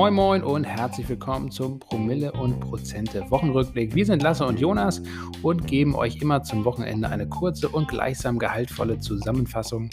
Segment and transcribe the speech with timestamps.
[0.00, 3.94] Moin Moin und herzlich willkommen zum Promille und Prozente Wochenrückblick.
[3.94, 5.02] Wir sind Lasse und Jonas
[5.42, 9.90] und geben euch immer zum Wochenende eine kurze und gleichsam gehaltvolle Zusammenfassung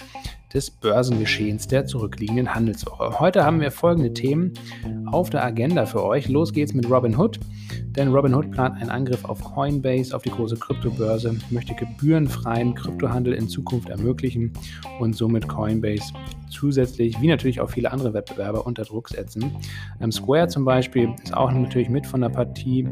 [0.53, 3.19] des Börsengeschehens der zurückliegenden Handelswoche.
[3.19, 4.53] Heute haben wir folgende Themen
[5.07, 6.29] auf der Agenda für euch.
[6.29, 7.39] Los geht's mit Robinhood.
[7.97, 13.49] Denn Robinhood plant einen Angriff auf Coinbase, auf die große Kryptobörse, möchte gebührenfreien Kryptohandel in
[13.49, 14.53] Zukunft ermöglichen
[14.99, 16.13] und somit Coinbase
[16.49, 19.51] zusätzlich, wie natürlich auch viele andere Wettbewerber, unter Druck setzen.
[19.99, 22.87] Ähm, Square zum Beispiel ist auch natürlich mit von der Partie,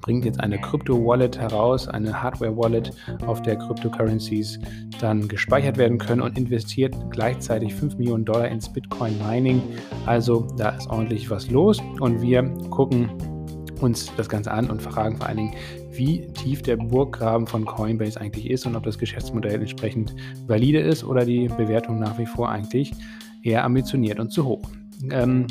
[0.00, 2.90] bringt jetzt eine Krypto-Wallet heraus, eine Hardware-Wallet,
[3.26, 4.58] auf der Cryptocurrencies
[5.00, 9.62] dann gespeichert werden können und investiert gleichzeitig 5 Millionen Dollar ins Bitcoin-Mining.
[10.06, 13.10] Also da ist ordentlich was los und wir gucken
[13.80, 15.54] uns das Ganze an und fragen vor allen Dingen,
[15.92, 20.14] wie tief der Burggraben von Coinbase eigentlich ist und ob das Geschäftsmodell entsprechend
[20.46, 22.92] valide ist oder die Bewertung nach wie vor eigentlich
[23.42, 24.62] eher ambitioniert und zu hoch.
[25.10, 25.46] Ähm,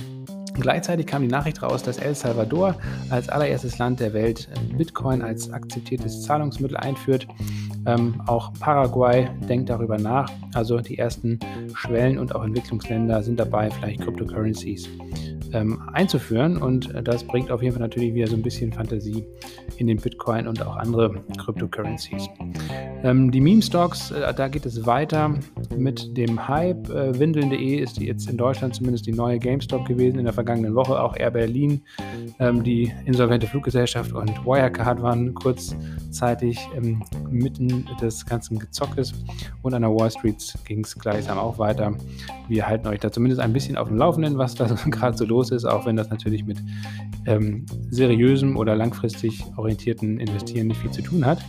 [0.54, 2.76] Gleichzeitig kam die Nachricht raus, dass El Salvador
[3.10, 7.28] als allererstes Land der Welt Bitcoin als akzeptiertes Zahlungsmittel einführt.
[7.86, 10.30] Ähm, auch Paraguay denkt darüber nach.
[10.54, 11.40] Also die ersten
[11.74, 14.88] Schwellen- und auch Entwicklungsländer sind dabei, vielleicht Cryptocurrencies
[15.54, 16.58] ähm, einzuführen.
[16.58, 19.26] Und das bringt auf jeden Fall natürlich wieder so ein bisschen Fantasie
[19.78, 22.30] in den Bitcoin und auch andere Cryptocurrencies.
[23.04, 25.36] Ähm, die Meme-Stocks, äh, da geht es weiter
[25.76, 26.90] mit dem Hype.
[26.90, 31.00] Äh, Windeln.de ist jetzt in Deutschland zumindest die neue GameStop gewesen in der vergangenen Woche.
[31.00, 31.82] Auch Air Berlin,
[32.40, 39.14] ähm, die insolvente Fluggesellschaft und Wirecard waren kurzzeitig ähm, mitten des ganzen Gezockes.
[39.62, 41.94] Und an der Wall Street ging es gleichsam auch weiter.
[42.48, 45.44] Wir halten euch da zumindest ein bisschen auf dem Laufenden, was da gerade so los
[45.44, 46.58] los ist, auch wenn das natürlich mit
[47.26, 51.40] ähm, seriösem oder langfristig orientierten Investieren nicht viel zu tun hat.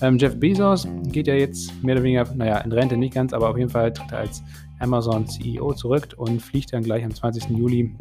[0.00, 3.50] Ähm, Jeff Bezos geht ja jetzt mehr oder weniger, naja, in Rente nicht ganz, aber
[3.50, 4.42] auf jeden Fall tritt er als
[4.82, 7.50] Amazon CEO zurück und fliegt dann gleich am 20.
[7.50, 7.94] Juli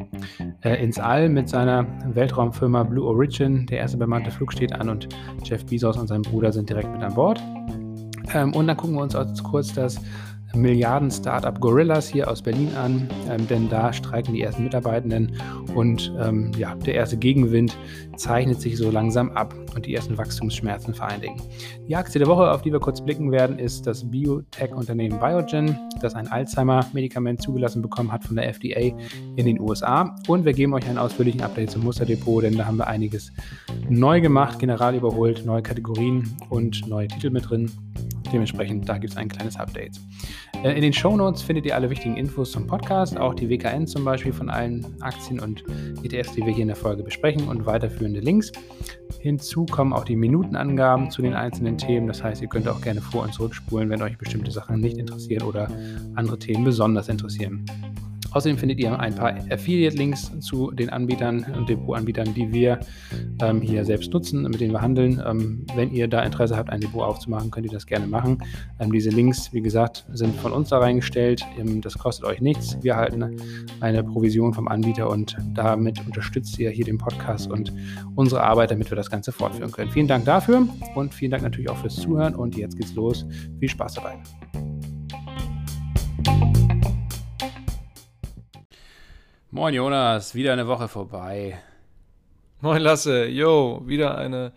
[0.61, 3.65] äh, ins All mit seiner Weltraumfirma Blue Origin.
[3.67, 5.07] Der erste bemannte Flug steht an und
[5.43, 7.41] Jeff Bezos und sein Bruder sind direkt mit an Bord.
[8.33, 9.99] Ähm, und dann gucken wir uns kurz das
[10.55, 15.33] Milliarden-Startup Gorillas hier aus Berlin an, ähm, denn da streiken die ersten Mitarbeitenden
[15.75, 17.77] und ähm, ja, der erste Gegenwind
[18.15, 21.41] zeichnet sich so langsam ab und die ersten Wachstumsschmerzen vor allen Dingen.
[21.87, 26.15] Die Aktie der Woche, auf die wir kurz blicken werden, ist das Biotech-Unternehmen Biogen, das
[26.15, 28.95] ein Alzheimer-Medikament zugelassen bekommen hat von der FDA
[29.35, 30.15] in den USA.
[30.27, 33.31] Und wir geben euch einen ausführlichen Update zum Musterdepot, denn da haben wir einiges
[33.89, 37.71] neu gemacht, general überholt, neue Kategorien und neue Titel mit drin.
[38.31, 39.99] Dementsprechend, da gibt es ein kleines Update.
[40.63, 43.87] Äh, in den Show Notes findet ihr alle wichtigen Infos zum Podcast, auch die WKN
[43.87, 45.63] zum Beispiel von allen Aktien und
[46.03, 48.51] ETFs, die wir hier in der Folge besprechen und weiterführende Links.
[49.19, 52.07] Hinzu kommen auch die Minutenangaben zu den einzelnen Themen.
[52.07, 55.43] Das heißt, ihr könnt auch gerne vor- und zurückspulen, wenn euch bestimmte Sachen nicht interessieren
[55.43, 55.67] oder
[56.15, 57.65] andere Themen besonders interessieren.
[58.31, 62.79] Außerdem findet ihr ein paar Affiliate-Links zu den Anbietern und Depot-Anbietern, die wir
[63.41, 65.21] ähm, hier selbst nutzen, mit denen wir handeln.
[65.25, 68.37] Ähm, wenn ihr da Interesse habt, ein Depot aufzumachen, könnt ihr das gerne machen.
[68.79, 71.45] Ähm, diese Links, wie gesagt, sind von uns da reingestellt.
[71.57, 72.77] Ähm, das kostet euch nichts.
[72.81, 73.37] Wir erhalten
[73.79, 77.73] eine Provision vom Anbieter und damit unterstützt ihr hier den Podcast und
[78.15, 79.91] unsere Arbeit, damit wir das Ganze fortführen können.
[79.91, 83.25] Vielen Dank dafür und vielen Dank natürlich auch fürs Zuhören und jetzt geht's los.
[83.59, 84.17] Viel Spaß dabei.
[89.53, 91.59] Moin Jonas, wieder eine Woche vorbei.
[92.61, 94.53] Moin Lasse, yo, wieder eine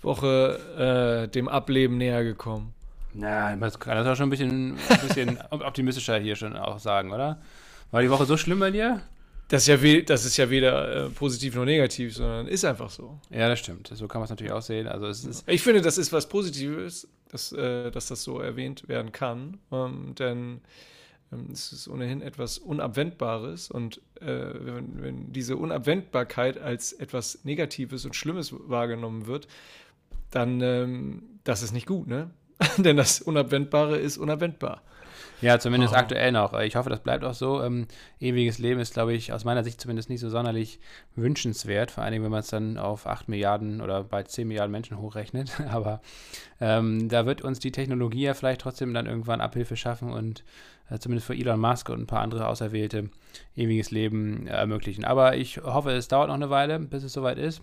[0.00, 2.72] Woche äh, dem Ableben näher gekommen.
[3.12, 7.12] Na, das kann das auch schon ein bisschen, ein bisschen optimistischer hier schon auch sagen,
[7.12, 7.42] oder?
[7.90, 9.02] War die Woche so schlimm bei dir?
[9.48, 13.18] Das ist ja, das ist ja weder äh, positiv noch negativ, sondern ist einfach so.
[13.28, 13.90] Ja, das stimmt.
[13.92, 14.88] So kann man es natürlich auch sehen.
[14.88, 18.88] Also es ist ich finde, das ist was Positives, dass, äh, dass das so erwähnt
[18.88, 19.58] werden kann.
[19.70, 20.62] Ähm, denn
[21.52, 28.16] es ist ohnehin etwas Unabwendbares und äh, wenn, wenn, diese Unabwendbarkeit als etwas Negatives und
[28.16, 29.48] Schlimmes wahrgenommen wird,
[30.30, 32.30] dann ähm, das ist nicht gut, ne?
[32.78, 34.82] Denn das Unabwendbare ist unabwendbar.
[35.40, 35.96] Ja, zumindest oh.
[35.96, 36.58] aktuell noch.
[36.60, 37.62] Ich hoffe, das bleibt auch so.
[37.62, 37.86] Ähm,
[38.20, 40.80] ewiges Leben ist, glaube ich, aus meiner Sicht zumindest nicht so sonderlich
[41.16, 41.90] wünschenswert.
[41.90, 44.98] Vor allen Dingen, wenn man es dann auf 8 Milliarden oder bei 10 Milliarden Menschen
[44.98, 45.52] hochrechnet.
[45.70, 46.00] Aber
[46.60, 50.44] ähm, da wird uns die Technologie ja vielleicht trotzdem dann irgendwann Abhilfe schaffen und
[50.90, 53.10] äh, zumindest für Elon Musk und ein paar andere Auserwählte
[53.56, 55.04] ewiges Leben äh, ermöglichen.
[55.04, 57.62] Aber ich hoffe, es dauert noch eine Weile, bis es soweit ist.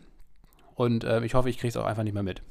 [0.76, 2.42] Und äh, ich hoffe, ich kriege es auch einfach nicht mehr mit.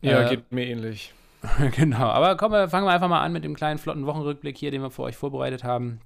[0.00, 1.12] Ja, äh, geht mir ähnlich.
[1.76, 4.82] genau, aber komm, fangen wir einfach mal an mit dem kleinen flotten Wochenrückblick hier, den
[4.82, 6.00] wir für euch vorbereitet haben.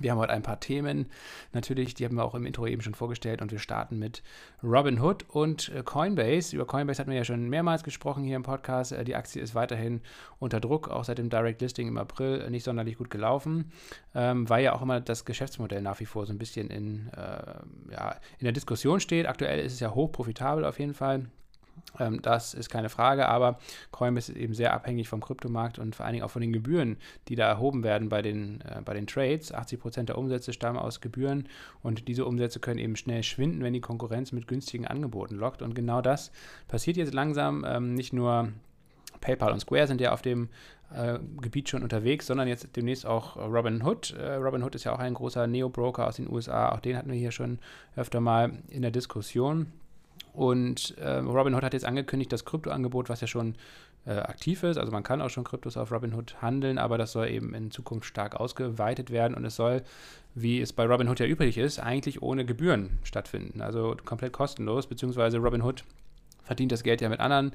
[0.00, 1.06] Wir haben heute ein paar Themen,
[1.52, 4.22] natürlich, die haben wir auch im Intro eben schon vorgestellt und wir starten mit
[4.62, 6.54] Robinhood und äh, Coinbase.
[6.54, 8.92] Über Coinbase hatten wir ja schon mehrmals gesprochen hier im Podcast.
[8.92, 10.02] Äh, die Aktie ist weiterhin
[10.38, 13.72] unter Druck, auch seit dem Direct Listing im April äh, nicht sonderlich gut gelaufen,
[14.14, 17.92] ähm, weil ja auch immer das Geschäftsmodell nach wie vor so ein bisschen in, äh,
[17.92, 19.26] ja, in der Diskussion steht.
[19.26, 21.30] Aktuell ist es ja hoch profitabel auf jeden Fall.
[21.98, 23.58] Ähm, das ist keine Frage, aber
[23.90, 26.96] Coinbase ist eben sehr abhängig vom Kryptomarkt und vor allen Dingen auch von den Gebühren,
[27.28, 29.52] die da erhoben werden bei den, äh, bei den Trades.
[29.52, 31.48] 80 Prozent der Umsätze stammen aus Gebühren
[31.82, 35.62] und diese Umsätze können eben schnell schwinden, wenn die Konkurrenz mit günstigen Angeboten lockt.
[35.62, 36.30] Und genau das
[36.68, 37.64] passiert jetzt langsam.
[37.66, 38.52] Ähm, nicht nur
[39.20, 40.48] PayPal und Square sind ja auf dem
[40.94, 44.14] äh, Gebiet schon unterwegs, sondern jetzt demnächst auch Robinhood.
[44.14, 46.70] Äh, Robinhood ist ja auch ein großer Neo-Broker aus den USA.
[46.70, 47.58] Auch den hatten wir hier schon
[47.96, 49.72] öfter mal in der Diskussion.
[50.38, 53.56] Und äh, Robinhood hat jetzt angekündigt, das Kryptoangebot, was ja schon
[54.06, 57.26] äh, aktiv ist, also man kann auch schon Kryptos auf Robinhood handeln, aber das soll
[57.26, 59.82] eben in Zukunft stark ausgeweitet werden und es soll,
[60.36, 63.60] wie es bei Robinhood ja üblich ist, eigentlich ohne Gebühren stattfinden.
[63.60, 65.82] Also komplett kostenlos, beziehungsweise Robinhood
[66.44, 67.52] verdient das Geld ja mit anderen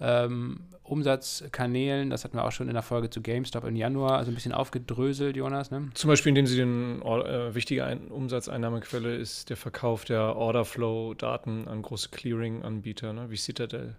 [0.00, 2.10] ähm, Umsatzkanälen.
[2.10, 4.52] Das hatten wir auch schon in der Folge zu GameStop im Januar, also ein bisschen
[4.52, 5.70] aufgedröselt, Jonas.
[5.70, 5.88] Ne?
[5.94, 11.82] Zum Beispiel, indem sie den äh, wichtige Ein Umsatzeinnahmequelle ist der Verkauf der Orderflow-Daten an
[11.82, 13.30] große Clearing-Anbieter, ne?
[13.30, 13.96] wie Citadel.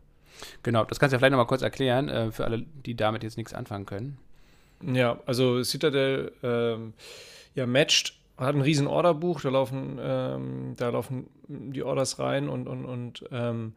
[0.63, 3.37] Genau, das kannst du ja vielleicht nochmal kurz erklären, äh, für alle, die damit jetzt
[3.37, 4.17] nichts anfangen können.
[4.81, 6.93] Ja, also Citadel ähm,
[7.55, 12.67] ja, matcht hat ein riesen Orderbuch, da laufen, ähm, da laufen die Orders rein und,
[12.67, 13.73] und, und ähm,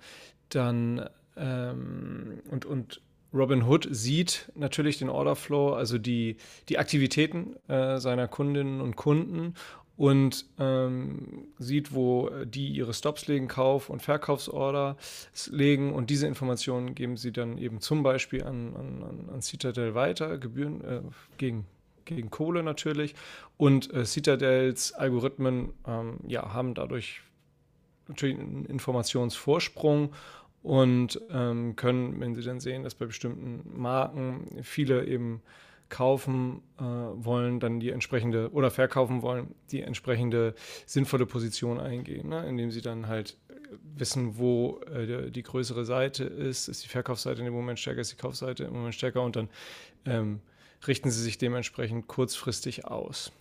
[0.49, 3.01] dann ähm, und, und
[3.33, 6.37] Robin Hood sieht natürlich den Orderflow, also die,
[6.69, 9.55] die Aktivitäten äh, seiner Kundinnen und Kunden
[9.99, 14.97] und ähm, sieht, wo die ihre Stops legen, Kauf- und Verkaufsorder
[15.51, 20.39] legen und diese Informationen geben sie dann eben zum Beispiel an, an, an Citadel weiter,
[20.39, 21.01] Gebühren äh,
[21.37, 21.67] gegen,
[22.05, 23.15] gegen Kohle natürlich
[23.57, 27.21] und äh, Citadels Algorithmen ähm, ja, haben dadurch
[28.07, 30.13] natürlich einen Informationsvorsprung
[30.63, 35.43] und ähm, können, wenn sie dann sehen, dass bei bestimmten Marken viele eben
[35.89, 40.55] kaufen äh, wollen, dann die entsprechende oder verkaufen wollen, die entsprechende
[40.87, 42.47] sinnvolle Position eingehen, ne?
[42.47, 43.39] indem sie dann halt
[43.97, 48.17] wissen, wo äh, die größere Seite ist, ist die Verkaufsseite dem Moment stärker, ist die
[48.17, 49.49] Kaufseite im Moment stärker und dann
[50.05, 50.41] ähm,
[50.87, 53.33] richten sie sich dementsprechend kurzfristig aus.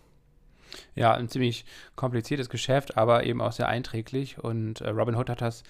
[0.95, 1.65] Ja, ein ziemlich
[1.95, 5.63] kompliziertes Geschäft, aber eben auch sehr einträglich und äh, Robinhood hat das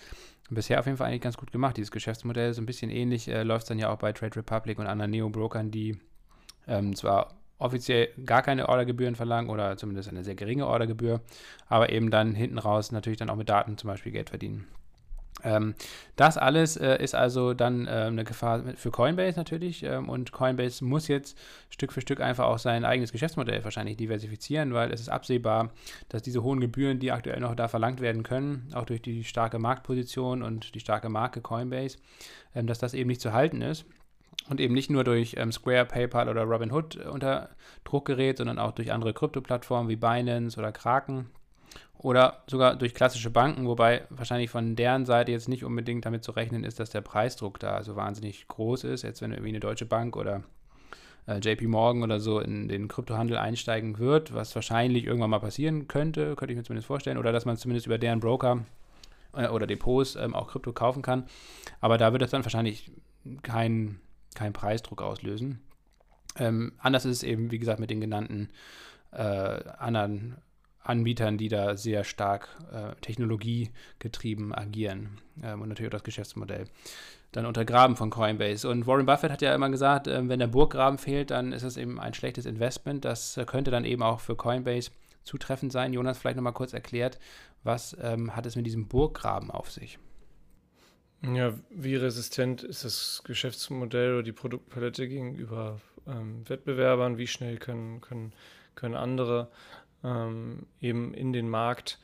[0.50, 2.54] bisher auf jeden Fall eigentlich ganz gut gemacht, dieses Geschäftsmodell.
[2.54, 5.12] So ein bisschen ähnlich äh, läuft es dann ja auch bei Trade Republic und anderen
[5.12, 6.00] Neo-Brokern, die
[6.68, 11.22] ähm, zwar offiziell gar keine Ordergebühren verlangen oder zumindest eine sehr geringe Ordergebühr,
[11.68, 14.68] aber eben dann hinten raus natürlich dann auch mit Daten zum Beispiel Geld verdienen.
[15.44, 15.76] Ähm,
[16.16, 20.84] das alles äh, ist also dann äh, eine Gefahr für Coinbase natürlich ähm, und Coinbase
[20.84, 21.38] muss jetzt
[21.70, 25.72] Stück für Stück einfach auch sein eigenes Geschäftsmodell wahrscheinlich diversifizieren, weil es ist absehbar,
[26.10, 29.60] dass diese hohen Gebühren, die aktuell noch da verlangt werden können, auch durch die starke
[29.60, 31.98] Marktposition und die starke Marke Coinbase,
[32.56, 33.86] ähm, dass das eben nicht zu halten ist
[34.50, 37.50] und eben nicht nur durch ähm, Square, PayPal oder Robinhood äh, unter
[37.84, 41.30] Druck gerät, sondern auch durch andere Krypto-Plattformen wie Binance oder Kraken
[41.98, 46.32] oder sogar durch klassische Banken, wobei wahrscheinlich von deren Seite jetzt nicht unbedingt damit zu
[46.32, 49.02] rechnen ist, dass der Preisdruck da so wahnsinnig groß ist.
[49.02, 50.44] Jetzt wenn irgendwie eine Deutsche Bank oder
[51.28, 55.88] äh, JP Morgan oder so in den Kryptohandel einsteigen wird, was wahrscheinlich irgendwann mal passieren
[55.88, 58.64] könnte, könnte ich mir zumindest vorstellen, oder dass man zumindest über deren Broker
[59.34, 61.26] äh, oder Depots ähm, auch Krypto kaufen kann.
[61.82, 62.92] Aber da wird das dann wahrscheinlich
[63.42, 64.00] keinen
[64.36, 65.60] kein Preisdruck auslösen.
[66.38, 68.50] Ähm, anders ist es eben, wie gesagt, mit den genannten
[69.12, 69.18] äh,
[69.80, 70.38] anderen
[70.88, 76.66] Anbietern, die da sehr stark äh, technologiegetrieben agieren ähm, und natürlich auch das Geschäftsmodell
[77.32, 78.68] dann untergraben von Coinbase.
[78.68, 81.78] Und Warren Buffett hat ja immer gesagt, äh, wenn der Burggraben fehlt, dann ist es
[81.78, 83.06] eben ein schlechtes Investment.
[83.06, 84.92] Das äh, könnte dann eben auch für Coinbase
[85.24, 85.94] zutreffend sein.
[85.94, 87.20] Jonas, vielleicht nochmal kurz erklärt,
[87.64, 90.00] was ähm, hat es mit diesem Burggraben auf sich?
[91.22, 97.18] Ja, wie resistent ist das Geschäftsmodell oder die Produktpalette gegenüber ähm, Wettbewerbern?
[97.18, 98.34] Wie schnell können, können,
[98.76, 99.50] können andere
[100.04, 102.00] ähm, eben in den Markt,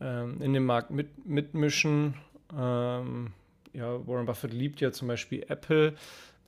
[0.00, 2.14] ähm, in den Markt mit, mitmischen.
[2.56, 3.32] Ähm,
[3.72, 5.94] ja, Warren Buffett liebt ja zum Beispiel Apple.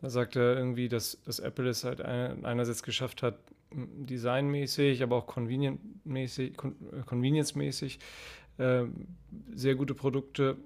[0.01, 3.39] Da sagt er irgendwie, dass, dass Apple es halt einerseits geschafft hat,
[3.73, 6.53] designmäßig, aber auch äh,
[7.07, 7.99] convenience-mäßig
[8.59, 8.85] äh,
[9.55, 10.57] sehr gute Produkte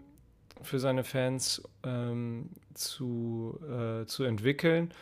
[0.63, 4.93] für seine Fans ähm, zu, äh, zu entwickeln.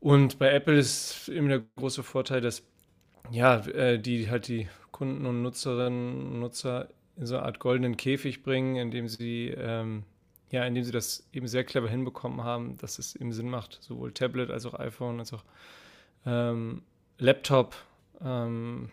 [0.00, 2.62] Und bei Apple ist eben der große Vorteil, dass
[3.30, 7.96] ja, äh, die halt die Kunden und Nutzerinnen und Nutzer in so eine Art goldenen
[7.96, 10.04] Käfig bringen, indem sie, ähm,
[10.50, 14.12] ja, indem sie das eben sehr clever hinbekommen haben, dass es eben Sinn macht, sowohl
[14.12, 15.44] Tablet als auch iPhone als auch
[16.26, 16.82] ähm,
[17.18, 17.76] Laptop
[18.20, 18.90] ähm,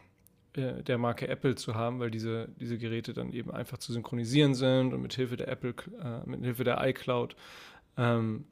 [0.53, 4.53] äh, der Marke Apple zu haben, weil diese, diese Geräte dann eben einfach zu synchronisieren
[4.53, 5.73] sind und mit Hilfe der Apple,
[6.03, 7.35] äh, mit Hilfe der iCloud
[7.97, 8.45] ähm,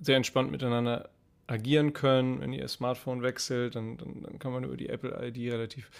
[0.00, 1.08] sehr entspannt miteinander
[1.46, 2.40] agieren können.
[2.40, 5.90] Wenn ihr Smartphone wechselt, dann, dann, dann kann man über die Apple ID relativ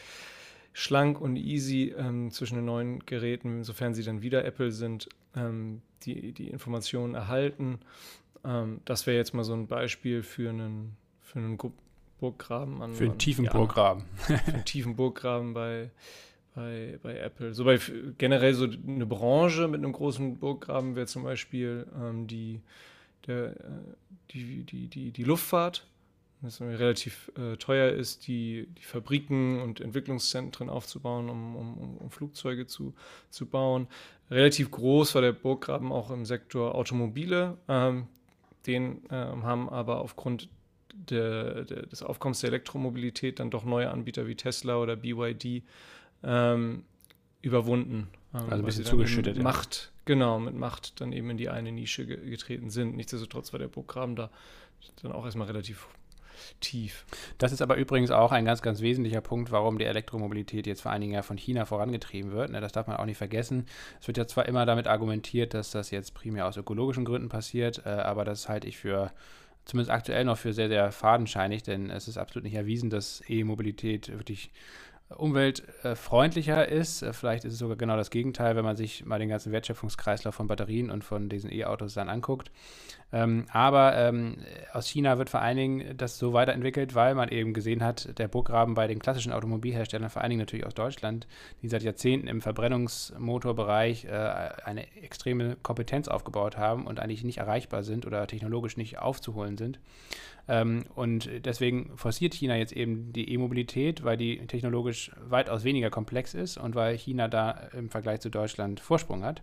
[0.73, 5.83] schlank und easy ähm, zwischen den neuen Geräten, sofern sie dann wieder Apple sind, ähm,
[6.05, 7.81] die, die Informationen erhalten.
[8.45, 11.59] Ähm, das wäre jetzt mal so ein Beispiel für einen, für einen
[12.19, 12.83] Burggraben.
[12.83, 14.05] An, für einen tiefen ja, Burggraben.
[14.17, 15.91] für einen tiefen Burggraben bei,
[16.55, 17.55] bei, bei Apple.
[17.55, 17.79] So bei
[18.19, 22.61] generell so eine Branche mit einem großen Burggraben wäre zum Beispiel ähm, die,
[23.27, 23.55] der, äh,
[24.31, 25.87] die, die, die, die Luftfahrt
[26.43, 32.67] das relativ äh, teuer ist, die, die Fabriken und Entwicklungszentren aufzubauen, um, um, um Flugzeuge
[32.67, 32.95] zu,
[33.31, 33.87] zu bauen.
[34.29, 37.59] Relativ groß war der Burggraben auch im Sektor Automobile.
[37.69, 38.09] Ähm,
[38.67, 40.49] den ähm, haben aber aufgrund
[40.93, 45.63] der, der, des Aufkommens der Elektromobilität dann doch neue Anbieter wie Tesla oder BYD
[46.25, 46.85] ähm,
[47.41, 48.09] überwunden.
[48.35, 49.41] Ähm, also ein bisschen zugeschüttet.
[49.41, 49.92] Macht.
[50.05, 52.97] Genau, mit Macht dann eben in die eine Nische getreten sind.
[52.97, 54.31] Nichtsdestotrotz war der Burggraben da
[55.03, 55.89] dann auch erstmal relativ
[56.61, 57.05] tief.
[57.39, 60.91] Das ist aber übrigens auch ein ganz, ganz wesentlicher Punkt, warum die Elektromobilität jetzt vor
[60.91, 62.51] allen Dingen ja von China vorangetrieben wird.
[62.51, 63.67] Ne, das darf man auch nicht vergessen.
[64.01, 67.83] Es wird ja zwar immer damit argumentiert, dass das jetzt primär aus ökologischen Gründen passiert,
[67.87, 69.13] äh, aber das halte ich für
[69.65, 74.09] zumindest aktuell noch für sehr, sehr fadenscheinig, denn es ist absolut nicht erwiesen, dass E-Mobilität
[74.09, 74.51] wirklich
[75.17, 77.03] umweltfreundlicher ist.
[77.03, 80.35] Äh, vielleicht ist es sogar genau das Gegenteil, wenn man sich mal den ganzen Wertschöpfungskreislauf
[80.35, 82.51] von Batterien und von diesen E-Autos dann anguckt.
[83.13, 84.39] Ähm, aber ähm,
[84.73, 88.27] aus China wird vor allen Dingen das so weiterentwickelt, weil man eben gesehen hat, der
[88.27, 91.27] Burggraben bei den klassischen Automobilherstellern, vor allen Dingen natürlich aus Deutschland,
[91.61, 94.11] die seit Jahrzehnten im Verbrennungsmotorbereich äh,
[94.65, 99.79] eine extreme Kompetenz aufgebaut haben und eigentlich nicht erreichbar sind oder technologisch nicht aufzuholen sind.
[100.49, 106.35] Ähm, und deswegen forciert China jetzt eben die E-Mobilität, weil die technologisch weitaus weniger komplex
[106.35, 109.43] ist und weil China da im Vergleich zu Deutschland Vorsprung hat.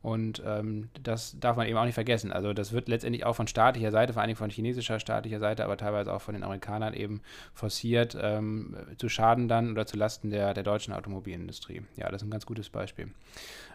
[0.00, 2.32] Und ähm, das darf man eben auch nicht vergessen.
[2.32, 5.76] Also das wird letztendlich auch von staatlicher Seite, vor allem von chinesischer staatlicher Seite, aber
[5.76, 7.20] teilweise auch von den Amerikanern eben
[7.52, 11.82] forciert, ähm, zu Schaden dann oder zu Lasten der, der deutschen Automobilindustrie.
[11.96, 13.08] Ja, das ist ein ganz gutes Beispiel.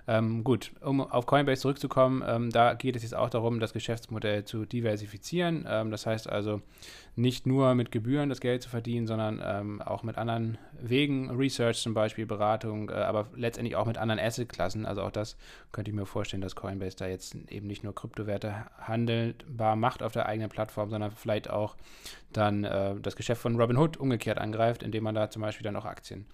[0.08, 4.44] Ähm, gut, um auf Coinbase zurückzukommen, ähm, da geht es jetzt auch darum, das Geschäftsmodell
[4.44, 5.66] zu diversifizieren.
[5.68, 6.62] Ähm, das heißt also
[7.16, 11.82] nicht nur mit Gebühren das Geld zu verdienen, sondern ähm, auch mit anderen Wegen, Research
[11.82, 14.86] zum Beispiel, Beratung, äh, aber letztendlich auch mit anderen Assetklassen.
[14.86, 15.38] Also auch das
[15.72, 20.12] könnte ich mir vorstellen, dass Coinbase da jetzt eben nicht nur Kryptowerte handelbar macht auf
[20.12, 21.76] der eigenen Plattform, sondern vielleicht auch
[22.32, 25.86] dann äh, das Geschäft von Robinhood umgekehrt angreift, indem man da zum Beispiel dann auch
[25.86, 26.26] Aktien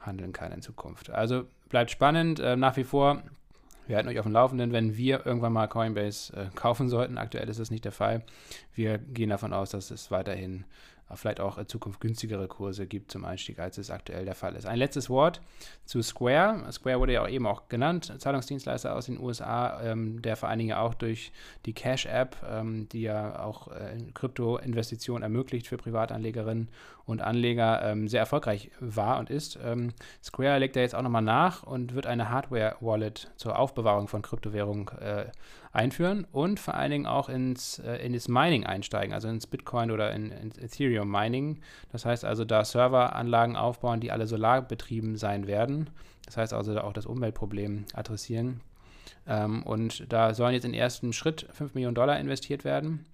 [0.00, 1.10] handeln kann in Zukunft.
[1.10, 2.40] Also bleibt spannend.
[2.40, 3.22] Äh, nach wie vor,
[3.90, 7.18] wir halten euch auf dem Laufenden, wenn wir irgendwann mal Coinbase äh, kaufen sollten.
[7.18, 8.22] Aktuell ist das nicht der Fall.
[8.72, 10.64] Wir gehen davon aus, dass es weiterhin
[11.16, 14.66] vielleicht auch in Zukunft günstigere Kurse gibt zum Einstieg, als es aktuell der Fall ist.
[14.66, 15.40] Ein letztes Wort
[15.84, 16.70] zu Square.
[16.72, 20.58] Square wurde ja auch eben auch genannt, Zahlungsdienstleister aus den USA, ähm, der vor allen
[20.58, 21.32] Dingen auch durch
[21.66, 26.68] die Cash-App, ähm, die ja auch äh, Krypto-Investitionen ermöglicht für Privatanlegerinnen
[27.06, 29.58] und Anleger, ähm, sehr erfolgreich war und ist.
[29.62, 34.22] Ähm, Square legt da jetzt auch nochmal nach und wird eine Hardware-Wallet zur Aufbewahrung von
[34.22, 35.26] Kryptowährungen äh,
[35.72, 39.90] einführen und vor allen Dingen auch ins, äh, in das Mining einsteigen, also ins Bitcoin
[39.90, 41.60] oder in, ins Ethereum Mining.
[41.92, 45.90] Das heißt also, da Serveranlagen aufbauen, die alle solarbetrieben sein werden.
[46.26, 48.60] Das heißt also auch das Umweltproblem adressieren.
[49.26, 53.06] Ähm, und da sollen jetzt im ersten Schritt 5 Millionen Dollar investiert werden.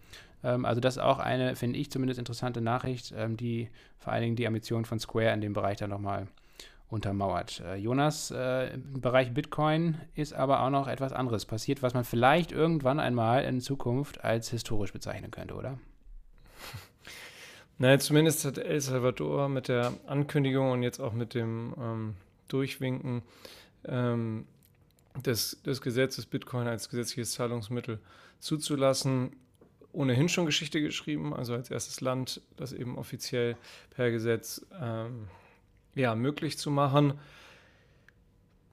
[0.42, 4.22] Ähm, also das ist auch eine, finde ich zumindest, interessante Nachricht, ähm, die vor allen
[4.22, 6.26] Dingen die Ambitionen von Square in dem Bereich dann nochmal
[6.88, 7.60] untermauert.
[7.60, 12.04] Äh, Jonas, äh, im Bereich Bitcoin ist aber auch noch etwas anderes passiert, was man
[12.04, 15.78] vielleicht irgendwann einmal in Zukunft als historisch bezeichnen könnte, oder?
[17.78, 22.14] Naja, zumindest hat El Salvador mit der Ankündigung und jetzt auch mit dem ähm,
[22.48, 23.20] Durchwinken
[23.84, 24.46] ähm,
[25.26, 27.98] des, des Gesetzes Bitcoin als gesetzliches Zahlungsmittel
[28.38, 29.36] zuzulassen,
[29.92, 33.56] ohnehin schon Geschichte geschrieben, also als erstes Land, das eben offiziell
[33.90, 35.28] per Gesetz ähm,
[35.96, 37.14] ja, möglich zu machen.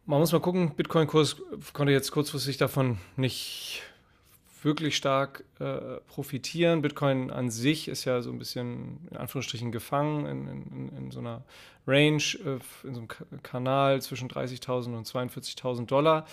[0.05, 1.37] Man muss mal gucken, Bitcoin-Kurs
[1.71, 3.81] konnte jetzt kurzfristig davon nicht
[4.61, 6.81] wirklich stark äh, profitieren.
[6.81, 11.19] Bitcoin an sich ist ja so ein bisschen in Anführungsstrichen gefangen in, in, in so
[11.19, 11.43] einer
[11.87, 13.07] Range, äh, in so einem
[13.41, 16.27] Kanal zwischen 30.000 und 42.000 Dollar.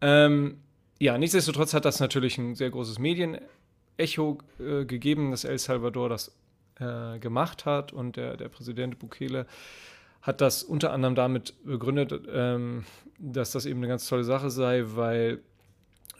[0.00, 0.58] Ähm,
[0.98, 6.34] ja, nichtsdestotrotz hat das natürlich ein sehr großes Medienecho äh, gegeben, dass El Salvador das
[6.80, 9.46] äh, gemacht hat und der, der Präsident Bukele
[10.22, 12.84] hat das unter anderem damit begründet, ähm,
[13.18, 15.40] dass das eben eine ganz tolle Sache sei, weil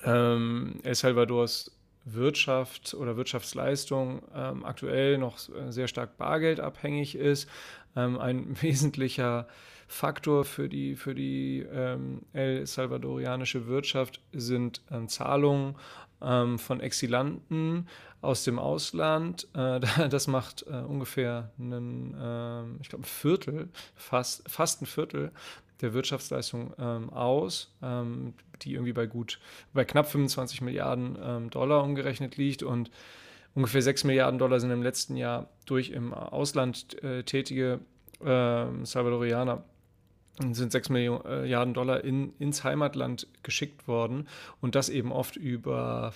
[0.05, 1.73] ähm, El Salvadors
[2.05, 7.49] Wirtschaft oder Wirtschaftsleistung ähm, aktuell noch sehr stark bargeldabhängig ist.
[7.97, 9.47] Ähm, ein wesentlicher
[9.87, 15.77] Faktor für die, für die ähm, El Salvadorianische Wirtschaft sind ähm, Zahlungen
[16.21, 17.87] von Exilanten
[18.21, 19.49] aus dem Ausland.
[19.55, 25.33] Äh, das macht äh, ungefähr einen, äh, ich glaube, ein Viertel, fast, fast ein Viertel
[25.81, 29.39] der Wirtschaftsleistung ähm, aus, ähm, die irgendwie bei gut,
[29.73, 32.91] bei knapp 25 Milliarden ähm, Dollar umgerechnet liegt und
[33.55, 37.81] ungefähr 6 Milliarden Dollar sind im letzten Jahr durch im Ausland äh, tätige
[38.21, 39.63] Salvadorianer
[40.51, 44.27] sind 6 Milliarden Dollar in, ins Heimatland geschickt worden
[44.61, 46.13] und das eben oft über,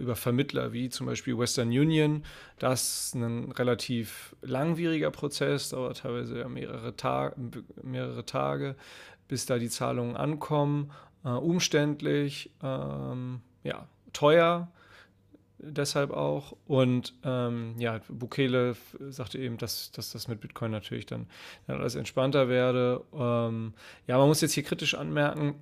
[0.00, 2.24] über Vermittler wie zum Beispiel Western Union.
[2.58, 7.36] Das ist ein relativ langwieriger Prozess, dauert teilweise mehrere, Tag,
[7.82, 8.76] mehrere Tage,
[9.28, 10.90] bis da die Zahlungen ankommen.
[11.24, 14.72] Äh, umständlich, ähm, ja, teuer
[15.62, 16.56] deshalb auch.
[16.66, 18.76] Und ähm, ja, Bukele
[19.08, 21.26] sagte eben, dass, dass das mit Bitcoin natürlich dann,
[21.66, 23.04] dann alles entspannter werde.
[23.12, 23.74] Ähm,
[24.06, 25.54] ja, man muss jetzt hier kritisch anmerken,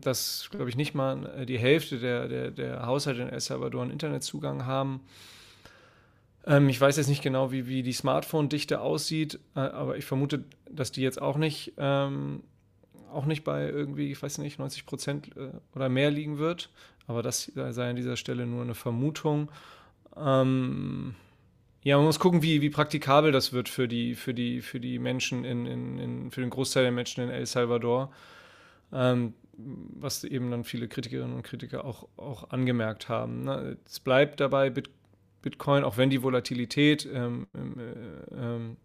[0.00, 3.90] dass, glaube ich, nicht mal die Hälfte der, der, der Haushalte in El Salvador einen
[3.90, 5.00] Internetzugang haben.
[6.46, 10.44] Ähm, ich weiß jetzt nicht genau, wie, wie die Smartphone-Dichte aussieht, äh, aber ich vermute,
[10.70, 12.42] dass die jetzt auch nicht, ähm,
[13.12, 16.70] auch nicht bei irgendwie, ich weiß nicht, 90 Prozent äh, oder mehr liegen wird.
[17.06, 19.50] Aber das sei an dieser Stelle nur eine Vermutung.
[20.16, 21.14] Ähm,
[21.82, 24.98] ja, man muss gucken, wie, wie praktikabel das wird für die, für die, für die
[25.00, 28.12] Menschen, in, in, in für den Großteil der Menschen in El Salvador.
[28.92, 33.44] Ähm, was eben dann viele Kritikerinnen und Kritiker auch, auch angemerkt haben.
[33.44, 33.76] Ne?
[33.84, 34.90] Es bleibt dabei, Bit
[35.42, 38.76] Bitcoin, auch wenn die Volatilität ähm, äh, ähm,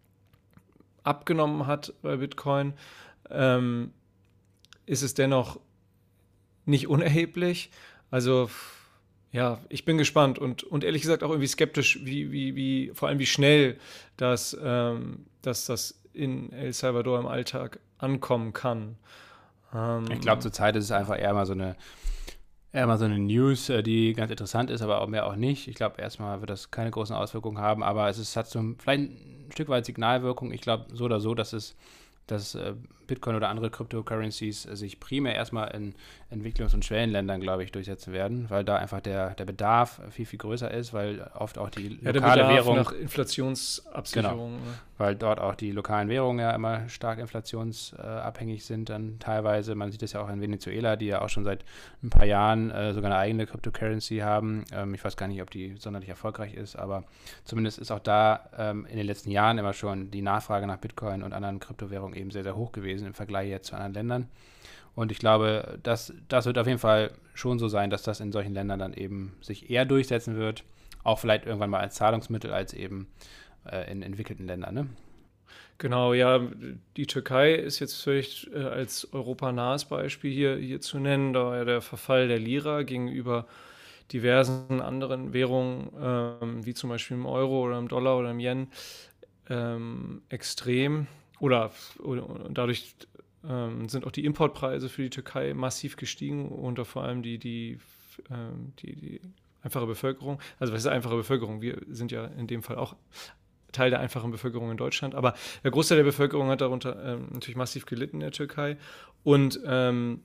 [1.04, 2.74] abgenommen hat bei Bitcoin,
[3.30, 3.92] ähm,
[4.84, 5.60] ist es dennoch
[6.66, 7.70] nicht unerheblich.
[8.10, 8.50] Also
[9.30, 13.08] ja, ich bin gespannt und, und ehrlich gesagt auch irgendwie skeptisch, wie, wie, wie, vor
[13.08, 13.78] allem wie schnell
[14.16, 18.96] das, ähm, dass das in El Salvador im Alltag ankommen kann.
[19.74, 21.76] Ähm, ich glaube, zurzeit ist es einfach eher mal so eine
[22.72, 25.68] eher mal so eine News, äh, die ganz interessant ist, aber auch mehr auch nicht.
[25.68, 29.02] Ich glaube, erstmal wird das keine großen Auswirkungen haben, aber es ist, hat so vielleicht
[29.02, 30.52] ein Stück weit Signalwirkung.
[30.52, 31.76] Ich glaube so oder so, dass es
[32.30, 32.74] dass äh,
[33.08, 35.94] Bitcoin oder andere Cryptocurrencies äh, sich primär erstmal in
[36.30, 40.38] Entwicklungs- und Schwellenländern, glaube ich, durchsetzen werden, weil da einfach der, der Bedarf viel, viel
[40.38, 42.76] größer ist, weil oft auch die ja, lokale Währung.
[42.76, 44.52] Nach Inflationsabsicherung.
[44.52, 49.74] Genau, weil dort auch die lokalen Währungen ja immer stark inflationsabhängig sind, dann teilweise.
[49.74, 51.64] Man sieht das ja auch in Venezuela, die ja auch schon seit
[52.02, 54.64] ein paar Jahren äh, sogar eine eigene Cryptocurrency haben.
[54.72, 57.04] Ähm, ich weiß gar nicht, ob die sonderlich erfolgreich ist, aber
[57.44, 61.22] zumindest ist auch da ähm, in den letzten Jahren immer schon die Nachfrage nach Bitcoin
[61.22, 64.28] und anderen Kryptowährungen eben sehr, sehr hoch gewesen im Vergleich jetzt zu anderen Ländern.
[64.94, 68.32] Und ich glaube, das, das wird auf jeden Fall schon so sein, dass das in
[68.32, 70.64] solchen Ländern dann eben sich eher durchsetzen wird.
[71.04, 73.06] Auch vielleicht irgendwann mal als Zahlungsmittel, als eben
[73.64, 74.74] äh, in entwickelten Ländern.
[74.74, 74.86] Ne?
[75.78, 76.40] Genau, ja,
[76.96, 81.32] die Türkei ist jetzt vielleicht äh, als europanahes Beispiel hier, hier zu nennen.
[81.32, 83.46] Da war ja der Verfall der Lira gegenüber
[84.12, 88.68] diversen anderen Währungen, ähm, wie zum Beispiel im Euro oder im Dollar oder im Yen,
[89.48, 91.06] ähm, extrem.
[91.40, 92.94] Oder, oder dadurch
[93.48, 97.78] ähm, sind auch die Importpreise für die Türkei massiv gestiegen unter vor allem die, die,
[98.30, 99.20] ähm, die, die
[99.62, 100.40] einfache Bevölkerung.
[100.58, 101.60] Also was ist einfache Bevölkerung?
[101.60, 102.96] Wir sind ja in dem Fall auch
[103.72, 107.56] Teil der einfachen Bevölkerung in Deutschland, aber der Großteil der Bevölkerung hat darunter ähm, natürlich
[107.56, 108.78] massiv gelitten in der Türkei.
[109.24, 110.22] Und ähm,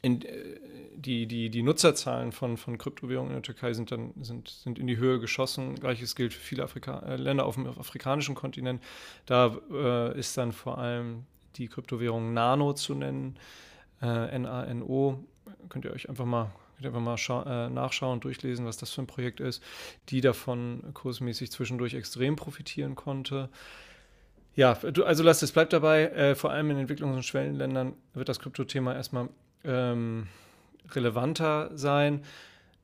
[0.00, 0.58] in, äh,
[1.04, 4.86] die, die, die Nutzerzahlen von, von Kryptowährungen in der Türkei sind dann sind, sind in
[4.86, 5.74] die Höhe geschossen.
[5.74, 8.82] Gleiches gilt für viele Afrika äh, Länder auf dem afrikanischen Kontinent.
[9.26, 11.24] Da äh, ist dann vor allem
[11.56, 13.36] die Kryptowährung Nano zu nennen,
[14.00, 15.18] äh, N-A-N-O.
[15.68, 19.06] Könnt ihr euch einfach mal, einfach mal äh, nachschauen und durchlesen, was das für ein
[19.06, 19.62] Projekt ist,
[20.08, 23.48] die davon kursmäßig zwischendurch extrem profitieren konnte.
[24.54, 26.04] Ja, also lasst es bleibt dabei.
[26.04, 29.28] Äh, vor allem in Entwicklungs- und Schwellenländern wird das Kryptothema erstmal
[29.64, 30.28] ähm,
[30.94, 32.22] relevanter sein.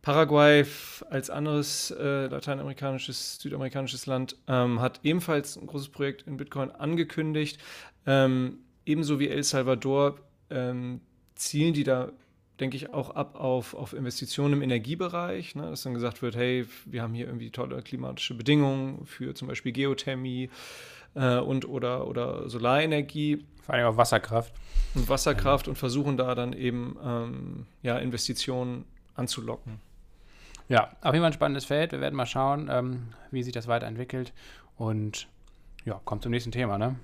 [0.02, 0.64] Paraguay
[1.10, 7.58] als anderes äh, lateinamerikanisches, südamerikanisches Land ähm, hat ebenfalls ein großes Projekt in Bitcoin angekündigt.
[8.06, 10.18] Ähm, ebenso wie El Salvador
[10.50, 11.00] ähm,
[11.34, 12.10] zielen die da,
[12.60, 15.68] denke ich, auch ab auf, auf Investitionen im Energiebereich, ne?
[15.68, 19.72] dass dann gesagt wird, hey, wir haben hier irgendwie tolle klimatische Bedingungen für zum Beispiel
[19.72, 20.48] Geothermie
[21.18, 23.44] äh, und oder, oder Solarenergie.
[23.62, 24.54] Vor allem auch Wasserkraft.
[24.94, 29.80] Und Wasserkraft und versuchen da dann eben ähm, ja, Investitionen anzulocken.
[30.68, 31.92] Ja, auf jeden Fall ein spannendes Feld.
[31.92, 34.32] Wir werden mal schauen, ähm, wie sich das weiterentwickelt.
[34.76, 35.28] Und
[35.84, 36.96] ja, kommt zum nächsten Thema, ne?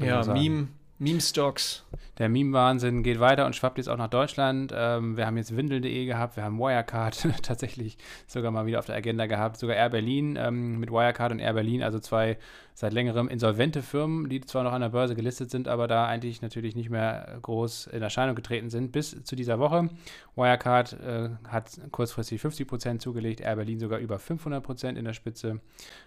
[0.00, 0.68] ja, Meme,
[0.98, 1.84] Meme-Stocks.
[2.18, 4.72] Der Meme-Wahnsinn geht weiter und schwappt jetzt auch nach Deutschland.
[4.74, 8.96] Ähm, wir haben jetzt Windel.de gehabt, wir haben Wirecard tatsächlich sogar mal wieder auf der
[8.96, 9.58] Agenda gehabt.
[9.58, 12.38] Sogar Air Berlin ähm, mit Wirecard und Air Berlin, also zwei
[12.78, 16.42] seit längerem insolvente Firmen, die zwar noch an der Börse gelistet sind, aber da eigentlich
[16.42, 19.90] natürlich nicht mehr groß in Erscheinung getreten sind bis zu dieser Woche.
[20.36, 25.58] Wirecard äh, hat kurzfristig 50% zugelegt, Air Berlin sogar über 500% in der Spitze.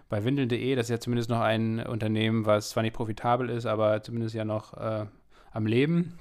[0.07, 4.01] Bei Windel.de, das ist ja zumindest noch ein Unternehmen, was zwar nicht profitabel ist, aber
[4.01, 5.07] zumindest ja noch äh,
[5.51, 6.19] am Leben.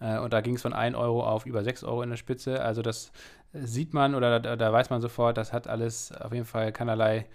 [0.00, 2.60] Äh, und da ging es von 1 Euro auf über 6 Euro in der Spitze.
[2.64, 3.12] Also das
[3.52, 7.26] sieht man oder da, da weiß man sofort, das hat alles auf jeden Fall keinerlei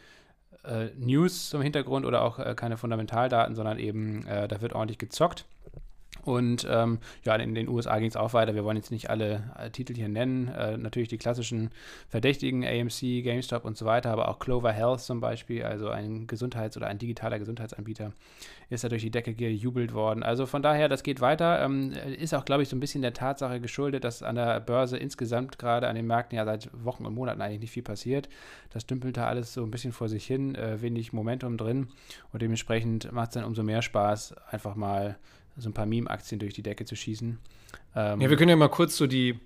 [0.97, 5.45] News zum Hintergrund oder auch äh, keine Fundamentaldaten, sondern eben äh, da wird ordentlich gezockt.
[6.29, 8.53] Und ähm, ja, in den USA ging es auch weiter.
[8.53, 10.47] Wir wollen jetzt nicht alle äh, Titel hier nennen.
[10.49, 11.71] Äh, natürlich die klassischen
[12.07, 16.77] Verdächtigen, AMC, GameStop und so weiter, aber auch Clover Health zum Beispiel, also ein Gesundheits-
[16.77, 18.13] oder ein digitaler Gesundheitsanbieter,
[18.69, 20.21] ist da durch die Decke gejubelt worden.
[20.21, 21.63] Also von daher, das geht weiter.
[21.65, 24.97] Ähm, ist auch, glaube ich, so ein bisschen der Tatsache geschuldet, dass an der Börse
[24.97, 28.29] insgesamt gerade an den Märkten ja seit Wochen und Monaten eigentlich nicht viel passiert.
[28.69, 31.87] Das dümpelt da alles so ein bisschen vor sich hin, äh, wenig Momentum drin
[32.31, 35.17] und dementsprechend macht es dann umso mehr Spaß, einfach mal
[35.59, 37.37] so ein paar Meme-Aktien durch die Decke zu schießen.
[37.95, 39.39] Ähm, ja, wir können ja mal kurz so die,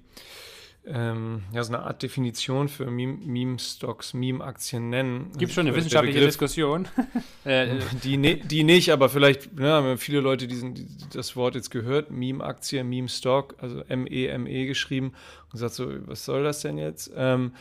[0.86, 5.32] ähm, ja, so eine Art Definition für Meme-Stocks, Meme-Aktien nennen.
[5.38, 6.88] Gibt es schon eine wissenschaftliche Begriff, Diskussion?
[7.46, 11.56] Äh, die, ne, die nicht, aber vielleicht ja, haben viele Leute diesen, die, das Wort
[11.56, 15.08] jetzt gehört, Meme-Aktie, Meme-Stock, also M-E-M-E -E geschrieben
[15.48, 17.12] und gesagt so, was soll das denn jetzt?
[17.18, 17.54] Ähm,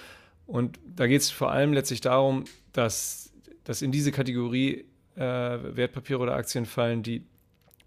[0.46, 3.32] und da geht es vor allem letztlich darum, dass,
[3.64, 4.84] dass in diese Kategorie
[5.16, 7.24] äh, Wertpapiere oder Aktien fallen, die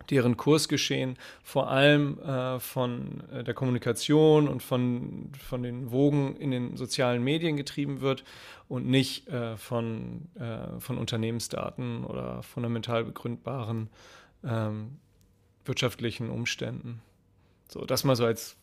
[0.10, 6.52] deren Kursgeschehen vor allem äh, von äh, der Kommunikation und von, von den Wogen in
[6.52, 8.24] den sozialen Medien getrieben wird
[8.68, 13.90] und nicht äh, von, äh, von Unternehmensdaten oder fundamental begründbaren
[14.44, 14.98] ähm,
[15.66, 17.02] wirtschaftlichen Umständen.
[17.68, 18.58] So, das mal so als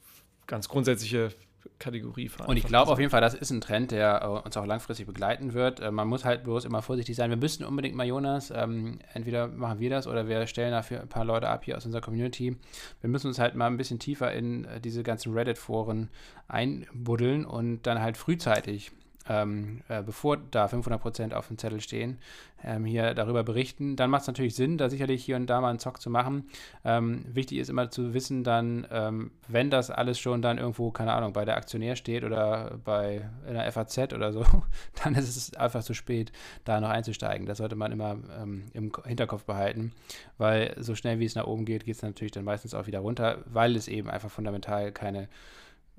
[0.47, 1.33] ganz grundsätzliche
[1.79, 2.49] Kategorie fahren.
[2.49, 5.07] Und ich glaube auf jeden Fall, das ist ein Trend, der äh, uns auch langfristig
[5.07, 5.81] begleiten wird.
[5.81, 7.31] Äh, man muss halt bloß immer vorsichtig sein.
[7.31, 11.09] Wir müssen unbedingt mal, Jonas, ähm, entweder machen wir das oder wir stellen dafür ein
[11.09, 12.57] paar Leute ab hier aus unserer Community.
[13.01, 16.09] Wir müssen uns halt mal ein bisschen tiefer in äh, diese ganzen Reddit-Foren
[16.49, 18.93] einbuddeln und dann halt frühzeitig
[19.29, 22.19] ähm, äh, bevor da 500% auf dem Zettel stehen,
[22.65, 23.97] ähm, hier darüber berichten.
[23.97, 26.49] Dann macht es natürlich Sinn, da sicherlich hier und da mal einen Zock zu machen.
[26.85, 31.13] Ähm, wichtig ist immer zu wissen, dann, ähm, wenn das alles schon dann irgendwo, keine
[31.13, 34.45] Ahnung, bei der Aktionär steht oder bei in der FAZ oder so,
[35.05, 36.33] dann ist es einfach zu spät,
[36.65, 37.47] da noch einzusteigen.
[37.47, 39.93] Das sollte man immer ähm, im Hinterkopf behalten,
[40.39, 43.01] weil so schnell wie es nach oben geht, geht es natürlich dann meistens auch wieder
[43.01, 45.29] runter, weil es eben einfach fundamental keine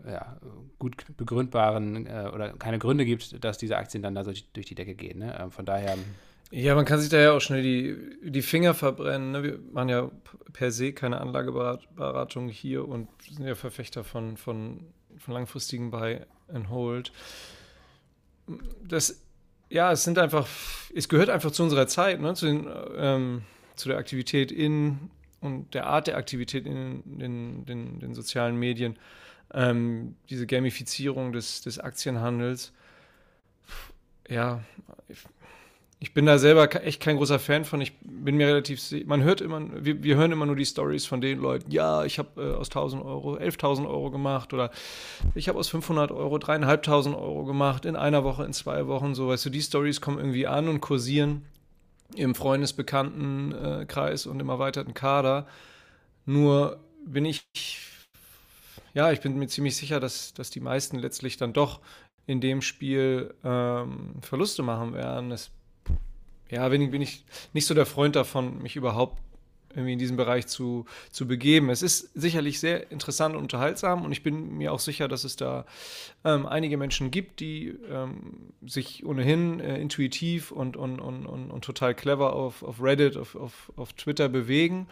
[0.05, 0.37] ja,
[0.79, 4.75] gut begründbaren äh, oder keine Gründe gibt, dass diese Aktien dann da so durch die
[4.75, 5.19] Decke gehen.
[5.19, 5.37] Ne?
[5.39, 5.97] Ähm, von daher.
[6.51, 9.31] Ja, man kann sich da ja auch schnell die, die Finger verbrennen.
[9.31, 9.43] Ne?
[9.43, 10.11] Wir machen ja
[10.51, 14.81] per se keine Anlageberatung hier und sind ja Verfechter von, von,
[15.17, 16.19] von langfristigen Buy
[16.53, 17.11] and Hold.
[18.87, 19.21] Das,
[19.69, 20.47] ja, es sind einfach,
[20.93, 22.33] es gehört einfach zu unserer Zeit, ne?
[22.35, 23.43] zu, den, ähm,
[23.75, 25.09] zu der Aktivität in
[25.41, 28.97] und der Art der Aktivität in, in, in den sozialen Medien
[29.53, 32.73] ähm, diese Gamifizierung des, des Aktienhandels.
[34.29, 34.61] Ja,
[35.07, 35.19] ich,
[35.99, 37.81] ich, bin da selber echt kein großer Fan von.
[37.81, 41.21] Ich bin mir relativ, man hört immer, wir, wir hören immer nur die Stories von
[41.21, 44.71] den Leuten, ja, ich habe äh, aus 1000 Euro 11.000 Euro gemacht oder
[45.35, 49.27] ich habe aus 500 Euro 3.500 Euro gemacht in einer Woche, in zwei Wochen, so,
[49.27, 51.43] weißt du, die Stories kommen irgendwie an und kursieren
[52.15, 55.47] im Freundesbekanntenkreis und im erweiterten Kader.
[56.25, 57.43] Nur bin ich
[58.93, 61.81] ja, ich bin mir ziemlich sicher, dass, dass die meisten letztlich dann doch
[62.25, 65.31] in dem Spiel ähm, Verluste machen werden.
[65.31, 65.51] Es,
[66.49, 69.17] ja, ich, bin ich nicht so der Freund davon, mich überhaupt
[69.75, 71.69] irgendwie in diesem Bereich zu, zu begeben.
[71.71, 75.35] Es ist sicherlich sehr interessant und unterhaltsam und ich bin mir auch sicher, dass es
[75.35, 75.65] da
[76.23, 81.65] ähm, einige Menschen gibt, die ähm, sich ohnehin äh, intuitiv und, und, und, und, und
[81.65, 84.87] total clever auf, auf Reddit, auf, auf, auf Twitter bewegen.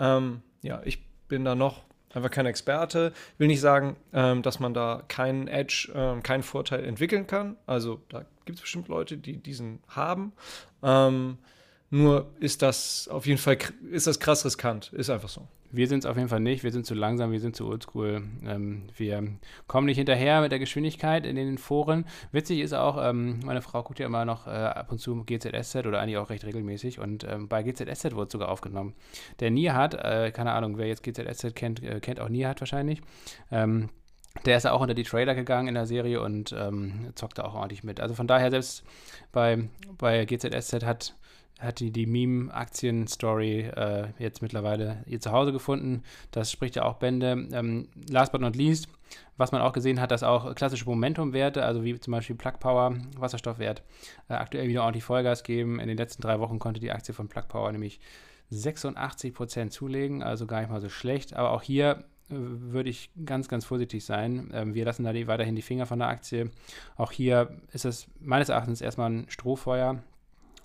[0.00, 3.12] Ähm, ja, ich bin da noch einfach kein Experte.
[3.38, 7.56] Will nicht sagen, ähm, dass man da keinen Edge, ähm, keinen Vorteil entwickeln kann.
[7.66, 10.32] Also da gibt es bestimmt Leute, die diesen haben.
[10.82, 11.38] Ähm,
[11.90, 13.58] nur ist das auf jeden Fall
[13.90, 14.92] ist das krass riskant.
[14.92, 15.46] Ist einfach so.
[15.74, 16.62] Wir sind es auf jeden Fall nicht.
[16.62, 18.22] Wir sind zu langsam, wir sind zu oldschool.
[18.46, 19.24] Ähm, wir
[19.66, 22.04] kommen nicht hinterher mit der Geschwindigkeit in den Foren.
[22.30, 25.86] Witzig ist auch, ähm, meine Frau guckt ja immer noch äh, ab und zu GZSZ
[25.86, 27.00] oder eigentlich auch recht regelmäßig.
[27.00, 28.94] Und ähm, bei GZSZ wurde es sogar aufgenommen.
[29.40, 33.00] Der Nihat, äh, keine Ahnung, wer jetzt GZSZ kennt, äh, kennt auch Nihat wahrscheinlich.
[33.50, 33.88] Ähm,
[34.44, 37.44] der ist ja auch unter die Trailer gegangen in der Serie und ähm, zockt da
[37.44, 38.00] auch ordentlich mit.
[38.00, 38.84] Also von daher, selbst
[39.32, 41.14] bei, bei GZSZ hat
[41.64, 46.02] hat die, die Meme-Aktien-Story äh, jetzt mittlerweile ihr Zuhause gefunden.
[46.30, 47.48] Das spricht ja auch Bände.
[47.52, 48.88] Ähm, last but not least,
[49.36, 52.96] was man auch gesehen hat, dass auch klassische Momentum-Werte, also wie zum Beispiel Plug Power,
[53.18, 53.82] Wasserstoffwert,
[54.28, 55.80] äh, aktuell wieder ordentlich Vollgas geben.
[55.80, 58.00] In den letzten drei Wochen konnte die Aktie von Plug Power nämlich
[58.52, 61.34] 86% zulegen, also gar nicht mal so schlecht.
[61.34, 64.50] Aber auch hier äh, würde ich ganz, ganz vorsichtig sein.
[64.52, 66.50] Ähm, wir lassen da weiterhin die Finger von der Aktie.
[66.96, 70.02] Auch hier ist es meines Erachtens erstmal ein Strohfeuer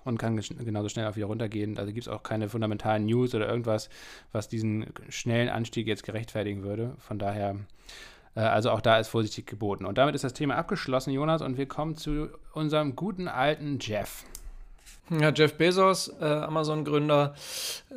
[0.04, 1.78] und kann genauso schnell auch wieder runtergehen.
[1.78, 3.88] Also gibt es auch keine fundamentalen News oder irgendwas,
[4.32, 6.94] was diesen schnellen Anstieg jetzt gerechtfertigen würde.
[6.98, 7.56] Von daher,
[8.34, 9.84] äh, also auch da ist vorsichtig geboten.
[9.84, 14.24] Und damit ist das Thema abgeschlossen, Jonas, und wir kommen zu unserem guten alten Jeff.
[15.10, 17.34] Ja, Jeff Bezos, äh, Amazon-Gründer,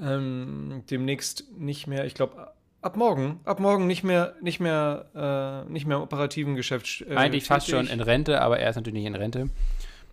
[0.01, 5.71] ähm, demnächst nicht mehr, ich glaube, ab morgen, ab morgen nicht mehr, nicht mehr, äh,
[5.71, 7.05] nicht mehr im operativen Geschäft.
[7.07, 9.49] Äh, Eigentlich fast schon in Rente, aber er ist natürlich nicht in Rente.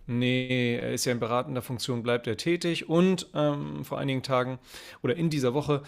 [0.07, 4.59] Nee, er ist ja in beratender Funktion, bleibt er tätig und ähm, vor einigen Tagen
[5.03, 5.83] oder in dieser Woche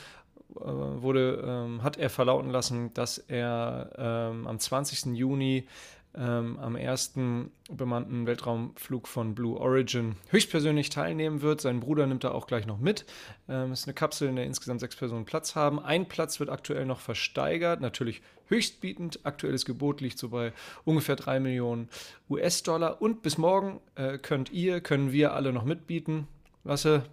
[0.55, 5.15] äh, wurde, ähm, hat er verlauten lassen, dass er ähm, am 20.
[5.17, 5.67] Juni
[6.15, 11.61] ähm, am ersten bemannten Weltraumflug von Blue Origin höchstpersönlich teilnehmen wird.
[11.61, 13.05] Sein Bruder nimmt da auch gleich noch mit.
[13.49, 15.79] Ähm, es ist eine Kapsel, in der insgesamt sechs Personen Platz haben.
[15.79, 18.21] Ein Platz wird aktuell noch versteigert, natürlich
[18.53, 19.25] höchstbietend.
[19.25, 20.53] Aktuelles Gebot liegt so bei
[20.85, 21.89] ungefähr 3 Millionen
[22.29, 23.01] US-Dollar.
[23.01, 26.27] Und bis morgen äh, könnt ihr, können wir alle noch mitbieten.
[26.63, 27.03] Lasse,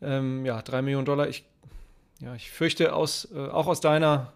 [0.00, 1.28] ähm, ja, 3 Millionen Dollar.
[1.28, 1.44] Ich,
[2.20, 4.32] ja, ich fürchte, aus, äh, auch aus deiner,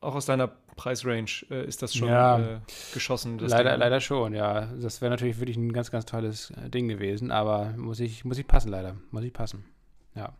[0.00, 2.58] auch aus deiner Preisrange äh, ist das schon ja, äh,
[2.92, 3.38] geschossen.
[3.38, 3.80] leider, Ding.
[3.80, 4.66] leider schon, ja.
[4.80, 8.38] Das wäre natürlich wirklich ein ganz, ganz tolles äh, Ding gewesen, aber muss ich, muss
[8.38, 8.96] ich passen, leider.
[9.10, 9.64] Muss ich passen.
[10.14, 10.34] Ja.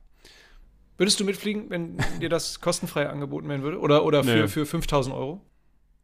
[0.96, 3.80] Würdest du mitfliegen, wenn dir das kostenfrei angeboten werden würde?
[3.80, 5.42] Oder, oder für, für 5000 Euro?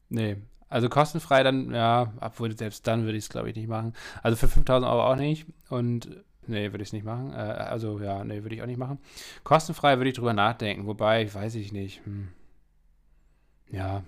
[0.08, 0.36] Nee.
[0.68, 3.94] Also kostenfrei dann, ja, obwohl selbst dann würde ich es, glaube ich, nicht machen.
[4.22, 5.46] Also für 5000 Euro auch nicht.
[5.68, 6.08] Und
[6.46, 7.32] nee, würde ich es nicht machen.
[7.32, 8.98] Äh, also ja, nee, würde ich auch nicht machen.
[9.44, 12.04] Kostenfrei würde ich drüber nachdenken, wobei, weiß ich nicht.
[12.04, 12.28] Hm.
[13.70, 14.02] Ja,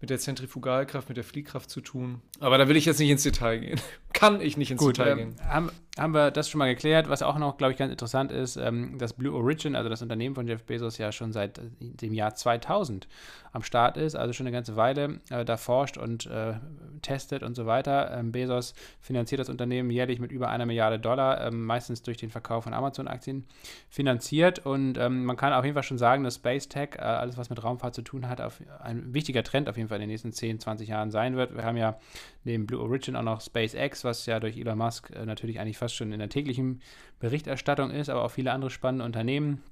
[0.00, 2.20] mit der Zentrifugalkraft, mit der Fliehkraft zu tun.
[2.38, 3.80] Aber da will ich jetzt nicht ins Detail gehen.
[4.16, 5.36] Kann ich nicht ins Gut, Detail ähm, gehen.
[5.46, 7.10] Haben, haben wir das schon mal geklärt.
[7.10, 10.34] Was auch noch, glaube ich, ganz interessant ist, ähm, dass Blue Origin, also das Unternehmen
[10.34, 13.08] von Jeff Bezos, ja schon seit dem Jahr 2000
[13.52, 16.54] am Start ist, also schon eine ganze Weile äh, da forscht und äh,
[17.02, 18.10] testet und so weiter.
[18.16, 22.30] Ähm, Bezos finanziert das Unternehmen jährlich mit über einer Milliarde Dollar, ähm, meistens durch den
[22.30, 23.46] Verkauf von Amazon-Aktien
[23.90, 24.64] finanziert.
[24.64, 27.50] Und ähm, man kann auf jeden Fall schon sagen, dass Space Tech, äh, alles was
[27.50, 30.32] mit Raumfahrt zu tun hat, auf, ein wichtiger Trend auf jeden Fall in den nächsten
[30.32, 31.54] 10, 20 Jahren sein wird.
[31.54, 31.98] Wir haben ja
[32.46, 35.94] neben Blue Origin auch noch SpaceX, was ja durch Elon Musk äh, natürlich eigentlich fast
[35.94, 36.80] schon in der täglichen
[37.18, 39.62] Berichterstattung ist, aber auch viele andere spannende Unternehmen.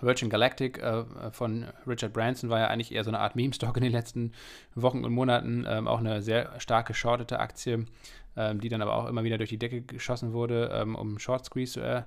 [0.00, 3.82] Virgin Galactic äh, von Richard Branson war ja eigentlich eher so eine Art Meme-Stock in
[3.82, 4.32] den letzten
[4.74, 5.66] Wochen und Monaten.
[5.68, 7.84] Ähm, auch eine sehr stark geschortete Aktie,
[8.36, 11.44] ähm, die dann aber auch immer wieder durch die Decke geschossen wurde, ähm, um Short
[11.44, 12.06] Squeeze zu er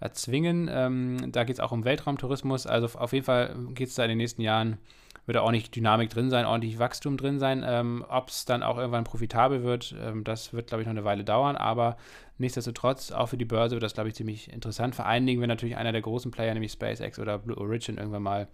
[0.00, 0.68] erzwingen.
[0.70, 2.66] Ähm, da geht es auch um Weltraumtourismus.
[2.66, 4.78] Also auf jeden Fall geht es da in den nächsten Jahren
[5.26, 7.64] wird auch nicht Dynamik drin sein, ordentlich Wachstum drin sein.
[7.66, 11.04] Ähm, Ob es dann auch irgendwann profitabel wird, ähm, das wird, glaube ich, noch eine
[11.04, 11.56] Weile dauern.
[11.56, 11.96] Aber
[12.38, 14.94] nichtsdestotrotz, auch für die Börse wird das, glaube ich, ziemlich interessant.
[14.94, 18.22] Vor allen Dingen, wenn natürlich einer der großen Player, nämlich SpaceX oder Blue Origin, irgendwann
[18.22, 18.48] mal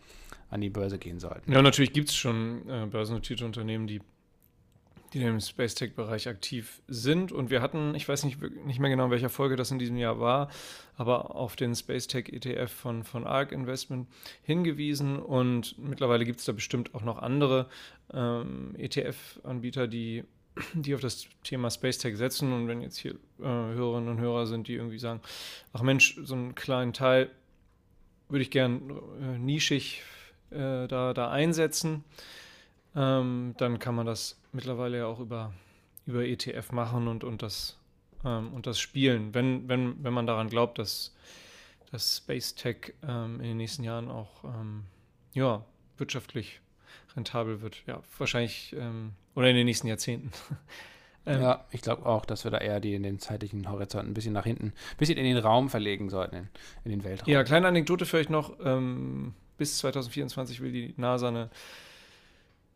[0.51, 1.53] an die Börse gehen sollten.
[1.53, 4.01] Ja, natürlich gibt es schon äh, börsennotierte Unternehmen, die
[5.13, 7.33] die im Space Tech-Bereich aktiv sind.
[7.33, 9.97] Und wir hatten, ich weiß nicht, nicht mehr genau, in welcher Folge das in diesem
[9.97, 10.49] Jahr war,
[10.97, 14.09] aber auf den Space Tech ETF von, von ARC Investment
[14.43, 15.19] hingewiesen.
[15.19, 17.69] Und mittlerweile gibt es da bestimmt auch noch andere
[18.13, 20.25] ähm, ETF-Anbieter, die,
[20.75, 22.53] die auf das Thema Space Tech setzen.
[22.53, 25.21] Und wenn jetzt hier äh, Hörerinnen und Hörer sind, die irgendwie sagen,
[25.73, 27.31] ach Mensch, so einen kleinen Teil
[28.29, 30.03] würde ich gern äh, nischig
[30.51, 32.05] äh, da, da einsetzen
[32.95, 35.53] ähm, dann kann man das mittlerweile ja auch über,
[36.07, 37.79] über ETF machen und, und, das,
[38.25, 41.15] ähm, und das spielen, wenn, wenn, wenn man daran glaubt, dass,
[41.91, 44.85] dass Space Tech ähm, in den nächsten Jahren auch ähm,
[45.35, 45.65] ja,
[45.97, 46.61] wirtschaftlich
[47.17, 47.83] rentabel wird.
[47.87, 50.31] Ja, wahrscheinlich ähm, oder in den nächsten Jahrzehnten.
[51.25, 54.13] Ähm, ja, ich glaube auch, dass wir da eher die in den zeitlichen Horizont ein
[54.13, 56.49] bisschen nach hinten, ein bisschen in den Raum verlegen sollten, in,
[56.83, 57.33] in den Weltraum.
[57.33, 58.57] Ja, kleine Anekdote vielleicht noch.
[59.57, 61.49] bis 2024 will die NASA eine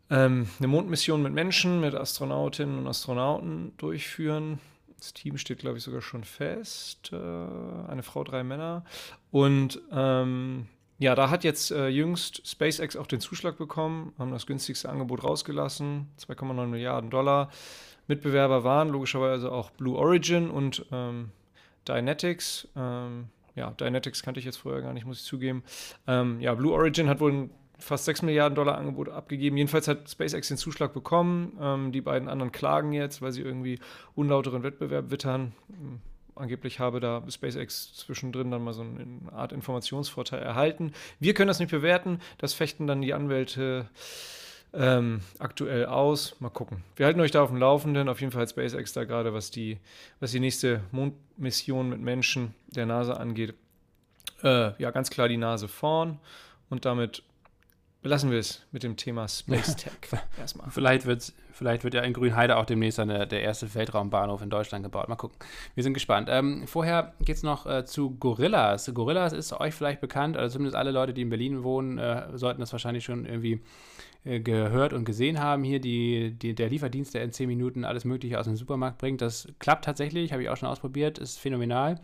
[0.09, 4.59] ähm, eine Mondmission mit Menschen, mit Astronautinnen und Astronauten durchführen.
[4.97, 7.11] Das Team steht, glaube ich, sogar schon fest.
[7.13, 8.83] Äh, eine Frau, drei Männer.
[9.31, 10.67] Und ähm,
[10.99, 15.23] ja, da hat jetzt äh, jüngst SpaceX auch den Zuschlag bekommen, haben das günstigste Angebot
[15.23, 17.51] rausgelassen, 2,9 Milliarden Dollar.
[18.07, 21.31] Mitbewerber waren logischerweise auch Blue Origin und ähm,
[21.87, 22.67] Dynetics.
[22.75, 25.63] Ähm, ja, Dynetics kannte ich jetzt vorher gar nicht, muss ich zugeben.
[26.07, 29.57] Ähm, ja, Blue Origin hat wohl ein fast 6 Milliarden Dollar Angebot abgegeben.
[29.57, 31.57] Jedenfalls hat SpaceX den Zuschlag bekommen.
[31.61, 33.79] Ähm, die beiden anderen klagen jetzt, weil sie irgendwie
[34.15, 35.53] unlauteren Wettbewerb wittern.
[35.69, 35.99] Ähm,
[36.35, 40.93] angeblich habe da SpaceX zwischendrin dann mal so eine Art Informationsvorteil erhalten.
[41.19, 42.19] Wir können das nicht bewerten.
[42.37, 43.89] Das fechten dann die Anwälte
[44.73, 46.35] ähm, aktuell aus.
[46.39, 46.83] Mal gucken.
[46.95, 48.09] Wir halten euch da auf dem Laufenden.
[48.09, 49.77] Auf jeden Fall hat SpaceX da gerade, was die,
[50.19, 53.53] was die nächste Mondmission mit Menschen der NASA angeht,
[54.43, 56.19] äh, ja, ganz klar die Nase vorn.
[56.69, 57.23] Und damit
[58.01, 59.93] belassen wir es mit dem Thema Space Tech
[60.39, 60.69] erstmal.
[60.71, 64.83] Vielleicht, wird's, vielleicht wird ja in Grünheide auch demnächst eine, der erste Weltraumbahnhof in Deutschland
[64.83, 65.09] gebaut.
[65.09, 65.37] Mal gucken.
[65.75, 66.29] Wir sind gespannt.
[66.31, 68.91] Ähm, vorher geht es noch äh, zu Gorillas.
[68.93, 72.61] Gorillas ist euch vielleicht bekannt, also zumindest alle Leute, die in Berlin wohnen, äh, sollten
[72.61, 73.61] das wahrscheinlich schon irgendwie
[74.23, 75.63] äh, gehört und gesehen haben.
[75.63, 79.21] Hier die, die, der Lieferdienst, der in 10 Minuten alles Mögliche aus dem Supermarkt bringt.
[79.21, 81.99] Das klappt tatsächlich, habe ich auch schon ausprobiert, ist phänomenal.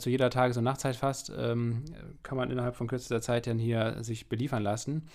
[0.00, 1.84] Zu jeder Tages- und Nachtzeit fast ähm,
[2.24, 5.06] kann man innerhalb von kürzester Zeit dann hier sich beliefern lassen.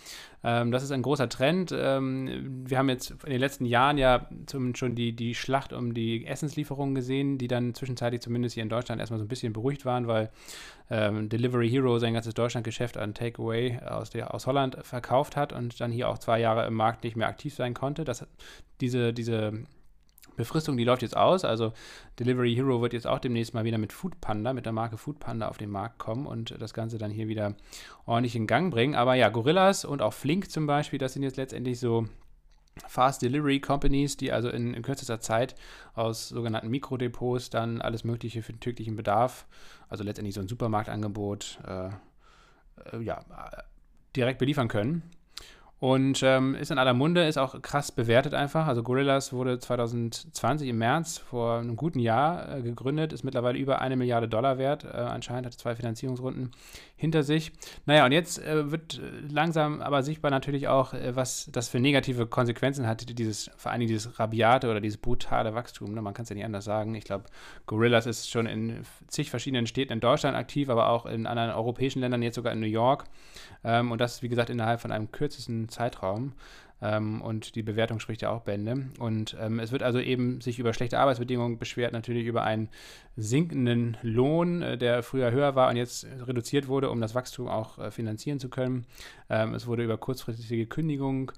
[0.45, 1.75] Ähm, das ist ein großer Trend.
[1.77, 5.93] Ähm, wir haben jetzt in den letzten Jahren ja zum, schon die, die Schlacht um
[5.93, 9.85] die Essenslieferungen gesehen, die dann zwischenzeitlich zumindest hier in Deutschland erstmal so ein bisschen beruhigt
[9.85, 10.29] waren, weil
[10.89, 15.91] ähm, Delivery Hero sein ganzes Deutschlandgeschäft an Takeaway aus, aus Holland verkauft hat und dann
[15.91, 18.03] hier auch zwei Jahre im Markt nicht mehr aktiv sein konnte.
[18.03, 18.25] Das,
[18.79, 19.63] diese, diese
[20.35, 21.45] Befristung, die läuft jetzt aus.
[21.45, 21.73] Also
[22.19, 25.19] Delivery Hero wird jetzt auch demnächst mal wieder mit Food Panda, mit der Marke Food
[25.19, 27.55] Panda auf den Markt kommen und das Ganze dann hier wieder
[28.05, 28.95] ordentlich in Gang bringen.
[28.95, 32.07] Aber ja, Gorillas und auch Flink zum Beispiel, das sind jetzt letztendlich so
[32.87, 35.55] Fast Delivery Companies, die also in, in, kürzester Zeit
[35.93, 39.45] aus sogenannten Mikrodepots dann alles Mögliche für den täglichen Bedarf,
[39.89, 41.89] also letztendlich so ein Supermarktangebot, äh,
[42.95, 43.25] äh, ja,
[44.15, 45.03] direkt beliefern können.
[45.81, 48.67] Und ähm, ist in aller Munde, ist auch krass bewertet einfach.
[48.67, 53.81] Also Gorillas wurde 2020 im März, vor einem guten Jahr, äh, gegründet, ist mittlerweile über
[53.81, 54.83] eine Milliarde Dollar wert.
[54.83, 56.51] Äh, anscheinend hat zwei Finanzierungsrunden
[56.95, 57.51] hinter sich.
[57.87, 61.79] Naja, und jetzt äh, wird äh, langsam aber sichtbar natürlich auch, äh, was das für
[61.79, 65.95] negative Konsequenzen hat, dieses, vor allem dieses rabiate oder dieses brutale Wachstum.
[65.95, 66.03] Ne?
[66.03, 66.93] Man kann es ja nicht anders sagen.
[66.93, 67.25] Ich glaube,
[67.65, 72.01] Gorillas ist schon in zig verschiedenen Städten in Deutschland aktiv, aber auch in anderen europäischen
[72.01, 73.05] Ländern, jetzt sogar in New York.
[73.63, 76.33] Ähm, und das, wie gesagt, innerhalb von einem kürzesten Zeitraum.
[76.81, 78.87] Ähm, und die Bewertung spricht ja auch Bände.
[78.99, 82.69] Und ähm, es wird also eben sich über schlechte Arbeitsbedingungen beschwert, natürlich über einen
[83.15, 87.77] sinkenden Lohn, äh, der früher höher war und jetzt reduziert wurde, um das Wachstum auch
[87.77, 88.85] äh, finanzieren zu können.
[89.29, 91.31] Ähm, es wurde über kurzfristige Kündigung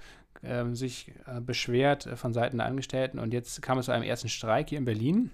[0.43, 4.03] ähm, sich äh, beschwert äh, von Seiten der Angestellten und jetzt kam es zu einem
[4.03, 5.31] ersten Streik hier in Berlin.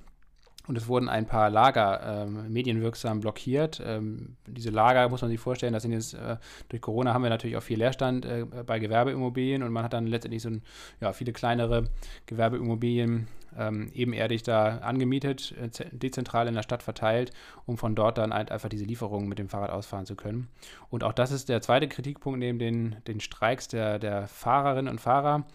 [0.69, 3.81] Und es wurden ein paar Lager ähm, medienwirksam blockiert.
[3.83, 6.37] Ähm, diese Lager muss man sich vorstellen, das sind jetzt äh,
[6.69, 10.05] durch Corona haben wir natürlich auch viel Leerstand äh, bei Gewerbeimmobilien und man hat dann
[10.05, 10.61] letztendlich so ein,
[11.01, 11.85] ja, viele kleinere
[12.27, 17.31] Gewerbeimmobilien ähm, ebenerdig da angemietet, äh, dezentral in der Stadt verteilt,
[17.65, 20.49] um von dort dann halt einfach diese Lieferungen mit dem Fahrrad ausfahren zu können.
[20.89, 24.99] Und auch das ist der zweite Kritikpunkt neben den, den Streiks der, der Fahrerinnen und
[24.99, 25.45] Fahrer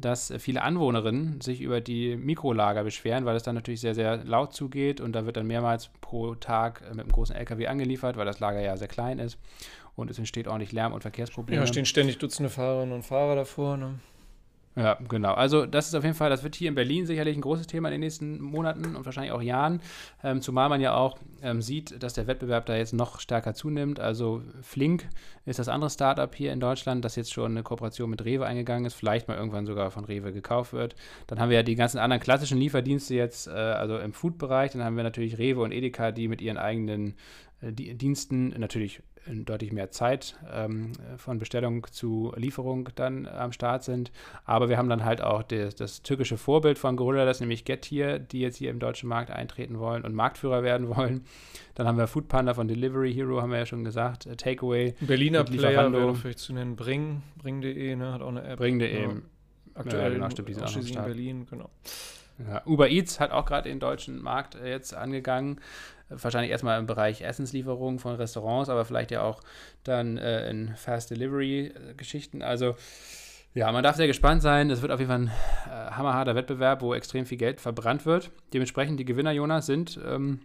[0.00, 4.54] dass viele Anwohnerinnen sich über die Mikrolager beschweren, weil es dann natürlich sehr, sehr laut
[4.54, 8.40] zugeht und da wird dann mehrmals pro Tag mit einem großen LKW angeliefert, weil das
[8.40, 9.38] Lager ja sehr klein ist
[9.96, 11.60] und es entsteht ordentlich Lärm und Verkehrsprobleme.
[11.60, 13.76] Ja, stehen ständig Dutzende Fahrerinnen und Fahrer davor.
[13.76, 13.98] Ne?
[14.76, 15.34] Ja, genau.
[15.34, 17.88] Also das ist auf jeden Fall, das wird hier in Berlin sicherlich ein großes Thema
[17.88, 19.80] in den nächsten Monaten und wahrscheinlich auch Jahren,
[20.22, 23.98] ähm, zumal man ja auch ähm, sieht, dass der Wettbewerb da jetzt noch stärker zunimmt.
[23.98, 25.08] Also Flink
[25.44, 28.84] ist das andere Startup hier in Deutschland, das jetzt schon eine Kooperation mit Rewe eingegangen
[28.84, 30.94] ist, vielleicht mal irgendwann sogar von Rewe gekauft wird.
[31.26, 34.70] Dann haben wir ja die ganzen anderen klassischen Lieferdienste jetzt, äh, also im Food-Bereich.
[34.70, 37.16] Dann haben wir natürlich Rewe und Edeka, die mit ihren eigenen
[37.60, 44.12] äh, Diensten natürlich deutlich mehr Zeit ähm, von Bestellung zu Lieferung dann am Start sind.
[44.44, 47.64] Aber wir haben dann halt auch das, das türkische Vorbild von Gorilla, das ist nämlich
[47.64, 51.24] Getir, die jetzt hier im deutschen Markt eintreten wollen und Marktführer werden wollen.
[51.74, 54.94] Dann haben wir Foodpanda von Delivery Hero, haben wir ja schon gesagt, äh, Takeaway.
[55.00, 58.58] Berliner Player wäre vielleicht zu nennen, Bring, Bring.de, ne, hat auch eine App.
[58.58, 59.02] Bring.de.
[59.02, 59.10] Ja.
[59.74, 61.70] Aktuell ja, genau, stimmt, die sind auch in Berlin, genau.
[62.48, 65.60] Ja, Uber Eats hat auch gerade den deutschen Markt äh, jetzt angegangen
[66.10, 69.40] wahrscheinlich erstmal im Bereich Essenslieferung von Restaurants, aber vielleicht ja auch
[69.84, 72.42] dann äh, in Fast Delivery-Geschichten.
[72.42, 72.76] Also
[73.54, 74.70] ja, man darf sehr gespannt sein.
[74.70, 78.30] Es wird auf jeden Fall ein äh, hammerharter Wettbewerb, wo extrem viel Geld verbrannt wird.
[78.52, 80.40] Dementsprechend die Gewinner, Jonas, sind ähm,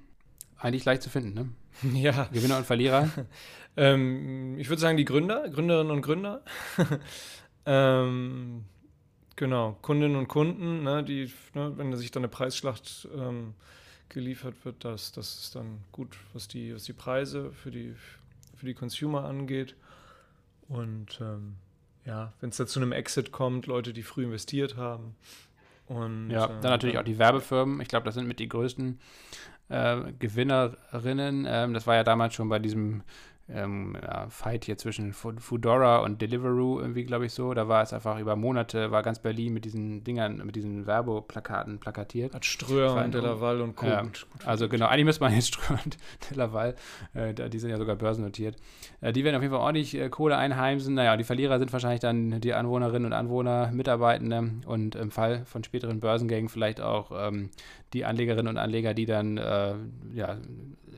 [0.57, 1.34] eigentlich leicht zu finden.
[1.34, 1.49] Ne?
[2.01, 2.28] Ja.
[2.32, 3.09] Gewinner und Verlierer.
[3.78, 6.41] ähm, ich würde sagen, die Gründer, Gründerinnen und Gründer.
[7.66, 8.63] ähm,
[9.36, 13.53] genau, Kundinnen und Kunden, ne, die, ne, wenn sich dann eine Preisschlacht ähm,
[14.16, 17.93] geliefert wird, das, das ist dann gut, was die, was die Preise für die,
[18.55, 19.76] für die Consumer angeht.
[20.68, 21.57] Und ähm,
[22.05, 25.16] ja, wenn es da zu einem Exit kommt, Leute, die früh investiert haben.
[25.88, 27.82] Und, ja, dann natürlich auch die Werbefirmen.
[27.82, 28.99] Ich glaube, das sind mit die größten
[29.70, 31.45] äh, Gewinnerinnen.
[31.47, 33.03] Ähm, das war ja damals schon bei diesem
[33.47, 37.53] ähm, ja, Fight hier zwischen Foodora und Deliveroo irgendwie, glaube ich, so.
[37.53, 41.79] Da war es einfach über Monate, war ganz Berlin mit diesen Dingern, mit diesen Werbeplakaten
[41.79, 42.33] plakatiert.
[42.33, 43.85] Hat Ströer und Delaval und Co.
[43.85, 44.03] Ja,
[44.45, 45.97] also genau, eigentlich müsste man jetzt Ströer und
[46.29, 46.75] Delaval,
[47.13, 48.55] äh, die sind ja sogar börsennotiert.
[49.01, 50.95] Äh, die werden auf jeden Fall ordentlich äh, Kohle einheimsen.
[50.95, 55.63] Naja, die Verlierer sind wahrscheinlich dann die Anwohnerinnen und Anwohner, Mitarbeitende und im Fall von
[55.63, 57.51] späteren Börsengängen vielleicht auch ähm,
[57.95, 59.73] die Anlegerinnen und Anleger, die dann äh,
[60.13, 60.37] ja,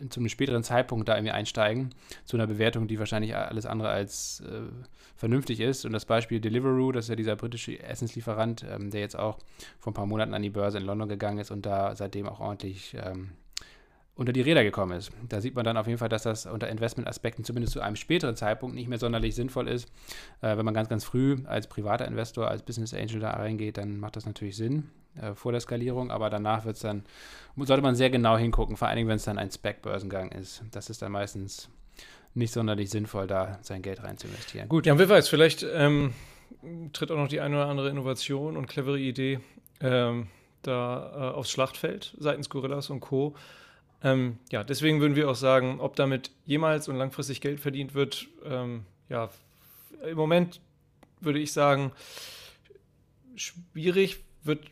[0.09, 1.91] zu einem späteren Zeitpunkt da irgendwie einsteigen,
[2.25, 4.61] zu einer Bewertung, die wahrscheinlich alles andere als äh,
[5.15, 5.85] vernünftig ist.
[5.85, 9.37] Und das Beispiel Deliveroo, das ist ja dieser britische Essenslieferant, ähm, der jetzt auch
[9.79, 12.39] vor ein paar Monaten an die Börse in London gegangen ist und da seitdem auch
[12.39, 13.29] ordentlich ähm,
[14.17, 15.11] unter die Räder gekommen ist.
[15.29, 18.35] Da sieht man dann auf jeden Fall, dass das unter Investmentaspekten zumindest zu einem späteren
[18.35, 19.89] Zeitpunkt nicht mehr sonderlich sinnvoll ist.
[20.41, 23.99] Äh, wenn man ganz, ganz früh als privater Investor, als Business Angel da reingeht, dann
[23.99, 24.89] macht das natürlich Sinn
[25.21, 27.03] äh, vor der Skalierung, aber danach wird's dann,
[27.55, 30.63] sollte man sehr genau hingucken, vor allen Dingen, wenn es dann ein Spec-Börsengang ist.
[30.71, 31.69] Das ist dann meistens
[32.33, 34.67] nicht sonderlich sinnvoll, da sein Geld rein zu investieren.
[34.67, 34.85] Gut.
[34.85, 36.13] Ja, wer weiß, vielleicht ähm,
[36.93, 39.39] tritt auch noch die eine oder andere Innovation und clevere Idee
[39.79, 40.27] ähm,
[40.63, 43.35] da äh, aufs Schlachtfeld seitens Gorillas und Co.
[44.03, 48.27] Ähm, ja, deswegen würden wir auch sagen, ob damit jemals und langfristig Geld verdient wird,
[48.45, 49.29] ähm, ja,
[50.03, 50.61] im Moment
[51.19, 51.91] würde ich sagen,
[53.35, 54.69] schwierig, wird,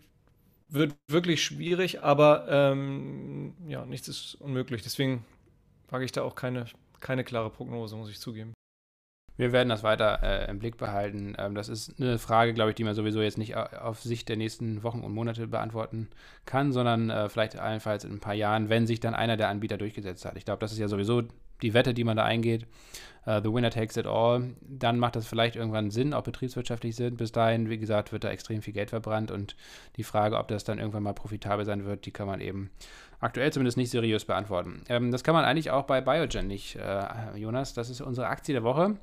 [0.70, 4.84] wird wirklich schwierig, aber ähm, ja, nichts ist unmöglich.
[4.84, 5.26] Deswegen
[5.90, 6.66] wage ich da auch keine,
[7.00, 8.55] keine klare Prognose, muss ich zugeben.
[9.38, 11.36] Wir werden das weiter äh, im Blick behalten.
[11.38, 14.38] Ähm, das ist eine Frage, glaube ich, die man sowieso jetzt nicht auf Sicht der
[14.38, 16.08] nächsten Wochen und Monate beantworten
[16.46, 19.78] kann, sondern äh, vielleicht allenfalls in ein paar Jahren, wenn sich dann einer der Anbieter
[19.78, 20.38] durchgesetzt hat.
[20.38, 21.24] Ich glaube, das ist ja sowieso
[21.62, 22.66] die Wette, die man da eingeht.
[23.28, 24.54] Uh, the winner takes it all.
[24.62, 27.18] Dann macht das vielleicht irgendwann Sinn, auch betriebswirtschaftlich Sinn.
[27.18, 29.56] Bis dahin, wie gesagt, wird da extrem viel Geld verbrannt und
[29.98, 32.70] die Frage, ob das dann irgendwann mal profitabel sein wird, die kann man eben
[33.20, 34.82] aktuell zumindest nicht seriös beantworten.
[34.90, 37.74] Ähm, das kann man eigentlich auch bei Biogen nicht, äh, Jonas.
[37.74, 38.96] Das ist unsere Aktie der Woche.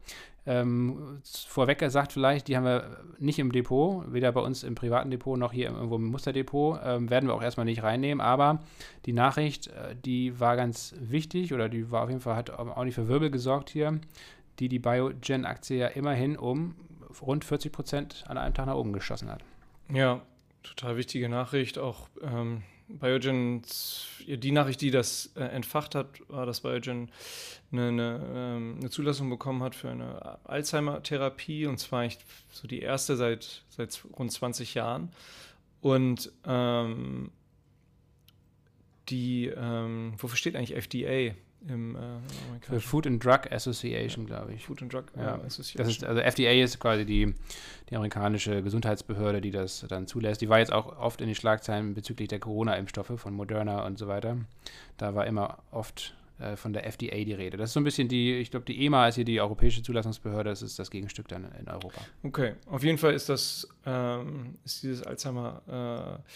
[0.45, 5.11] Ähm, vorweg gesagt vielleicht, die haben wir nicht im Depot, weder bei uns im privaten
[5.11, 8.61] Depot noch hier irgendwo im Musterdepot, ähm, werden wir auch erstmal nicht reinnehmen, aber
[9.07, 12.83] die Nachricht, äh, die war ganz wichtig oder die war auf jeden Fall, hat auch
[12.83, 14.01] nicht für Wirbel gesorgt hier,
[14.59, 16.75] die die Biogen-Aktie ja immerhin um
[17.21, 19.45] rund 40 Prozent an einem Tag nach oben geschossen hat.
[19.93, 20.23] Ja,
[20.65, 22.63] total wichtige Nachricht, auch ähm,
[22.99, 23.63] Biogen,
[24.27, 27.11] die Nachricht, die das äh, entfacht hat, war, dass Biogen
[27.73, 32.19] eine, eine, ähm, eine, Zulassung bekommen hat für eine Alzheimer-Therapie und zwar eigentlich
[32.51, 35.11] so die erste seit, seit rund 20 Jahren.
[35.81, 37.31] Und ähm,
[39.09, 41.35] die, ähm, wofür steht eigentlich FDA?
[41.69, 44.37] Im äh, Food and Drug Association, ja.
[44.37, 44.67] glaube ich.
[44.67, 45.37] Food and Drug ja.
[45.37, 45.79] äh, Association.
[45.79, 47.35] Das ist, also FDA ist quasi die,
[47.91, 50.41] die amerikanische Gesundheitsbehörde, die das dann zulässt.
[50.41, 54.09] Die war jetzt auch oft in den Schlagzeilen bezüglich der Corona-Impfstoffe von Moderna und so
[54.09, 54.37] weiter.
[54.97, 57.57] Da war immer oft äh, von der FDA die Rede.
[57.57, 60.51] Das ist so ein bisschen die, ich glaube, die EMA ist hier die europäische Zulassungsbehörde,
[60.51, 62.01] das ist das Gegenstück dann in Europa.
[62.23, 66.33] Okay, auf jeden Fall ist das, ähm, ist dieses Alzheimer äh,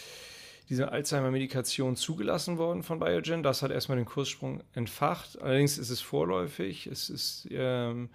[0.68, 3.42] diese Alzheimer-Medikation zugelassen worden von Biogen.
[3.42, 5.40] Das hat erstmal den Kurssprung entfacht.
[5.40, 6.86] Allerdings ist es vorläufig.
[6.86, 8.08] Es ist ähm,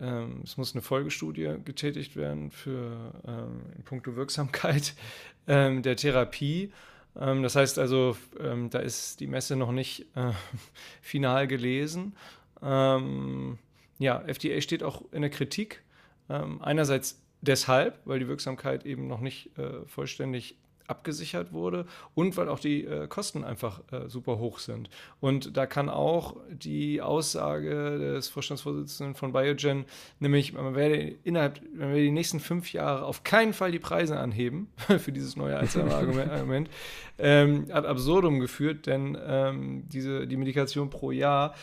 [0.00, 4.94] ähm, es muss eine Folgestudie getätigt werden für ähm, in puncto Wirksamkeit
[5.46, 6.72] ähm, der Therapie.
[7.18, 10.32] Ähm, das heißt also, ähm, da ist die Messe noch nicht äh,
[11.00, 12.14] final gelesen.
[12.62, 13.58] Ähm,
[13.98, 15.82] ja, FDA steht auch in der Kritik.
[16.28, 20.56] einerseits deshalb, weil die Wirksamkeit eben noch nicht äh, vollständig
[20.88, 24.88] abgesichert wurde und weil auch die äh, Kosten einfach äh, super hoch sind.
[25.20, 29.84] Und da kann auch die Aussage des Vorstandsvorsitzenden von Biogen,
[30.20, 34.18] nämlich man werde innerhalb, man werde die nächsten fünf Jahre auf keinen Fall die Preise
[34.18, 34.68] anheben
[34.98, 36.70] für dieses neue Alzheimer-Argument,
[37.18, 41.54] ähm, ad absurdum geführt, denn ähm, diese, die Medikation pro Jahr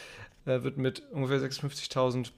[0.45, 2.31] äh, wird mit ungefähr 56.000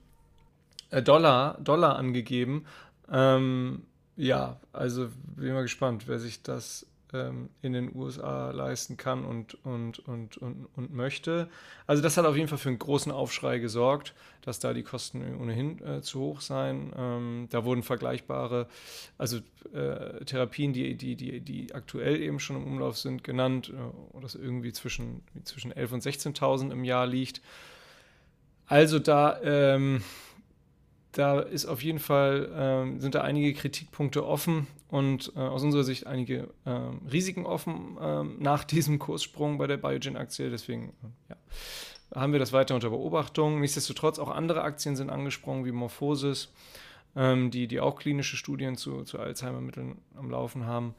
[0.92, 2.66] äh, Dollar, Dollar angegeben.
[3.12, 3.84] Ähm,
[4.16, 9.53] ja, also bin mal gespannt, wer sich das ähm, in den USA leisten kann und,
[9.66, 11.49] und, und, und, und möchte.
[11.88, 15.24] Also das hat auf jeden Fall für einen großen Aufschrei gesorgt, dass da die Kosten
[15.39, 16.91] ohnehin äh, zu hoch seien.
[16.97, 18.68] Ähm, da wurden vergleichbare,
[19.18, 19.38] also
[19.74, 24.36] äh, Therapien, die, die, die, die aktuell eben schon im Umlauf sind, genannt, äh, das
[24.36, 27.41] irgendwie zwischen, zwischen 11.000 und 16.000 im Jahr liegt.
[28.68, 30.03] Also da ähm,
[31.16, 35.86] da ist auf jeden Fall, ähm, sind da einige Kritikpunkte offen und äh, aus unserer
[35.86, 40.49] Sicht einige ähm, Risiken offen ähm, nach diesem Kurssprung bei der Biogen-Aktie.
[40.49, 41.38] Deswegen äh, ja,
[42.20, 43.61] haben wir das weiter unter Beobachtung.
[43.61, 46.51] Nichtsdestotrotz auch andere Aktien sind angesprungen, wie Morphosis,
[47.16, 50.95] ähm, die, die auch klinische Studien zu, zu Alzheimer-Mitteln am Laufen haben.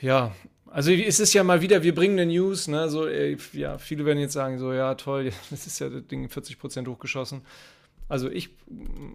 [0.00, 0.34] Ja,
[0.66, 2.88] also es ist ja mal wieder, wir bringen eine News, ne?
[2.88, 6.88] So, ja, viele werden jetzt sagen, so, ja, toll, das ist ja das Ding 40%
[6.88, 7.42] hochgeschossen.
[8.08, 8.50] Also ich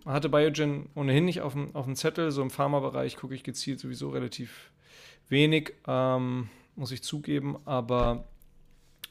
[0.06, 2.32] hatte Biogen ohnehin nicht auf dem, auf dem Zettel.
[2.32, 4.72] So im Pharmabereich gucke ich gezielt sowieso relativ
[5.30, 7.58] wenig, ähm, muss ich zugeben.
[7.66, 8.26] Aber,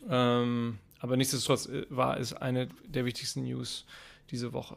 [0.09, 3.87] ähm, aber nichtsdestotrotz äh, war es eine der wichtigsten News
[4.31, 4.77] diese Woche.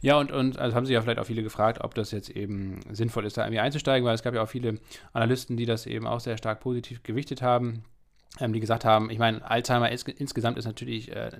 [0.00, 2.80] Ja, und, und also haben sich ja vielleicht auch viele gefragt, ob das jetzt eben
[2.90, 4.78] sinnvoll ist, da irgendwie einzusteigen, weil es gab ja auch viele
[5.12, 7.82] Analysten, die das eben auch sehr stark positiv gewichtet haben
[8.40, 11.30] ähm, die gesagt haben, ich meine, Alzheimer ist, insgesamt ist natürlich äh,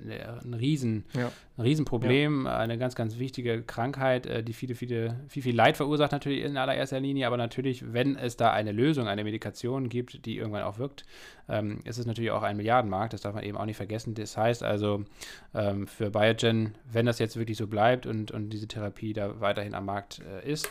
[0.42, 1.30] ein, Riesen, ja.
[1.56, 2.58] ein Riesenproblem, ja.
[2.58, 6.56] eine ganz, ganz wichtige Krankheit, äh, die viele, viele, viel, viel Leid verursacht natürlich in
[6.56, 10.78] allererster Linie, aber natürlich, wenn es da eine Lösung, eine Medikation gibt, die irgendwann auch
[10.78, 11.04] wirkt,
[11.48, 14.14] ähm, ist es natürlich auch ein Milliardenmarkt, das darf man eben auch nicht vergessen.
[14.14, 15.04] Das heißt also,
[15.54, 19.74] ähm, für Biogen, wenn das jetzt wirklich so bleibt und, und diese Therapie da weiterhin
[19.74, 20.68] am Markt äh, ist,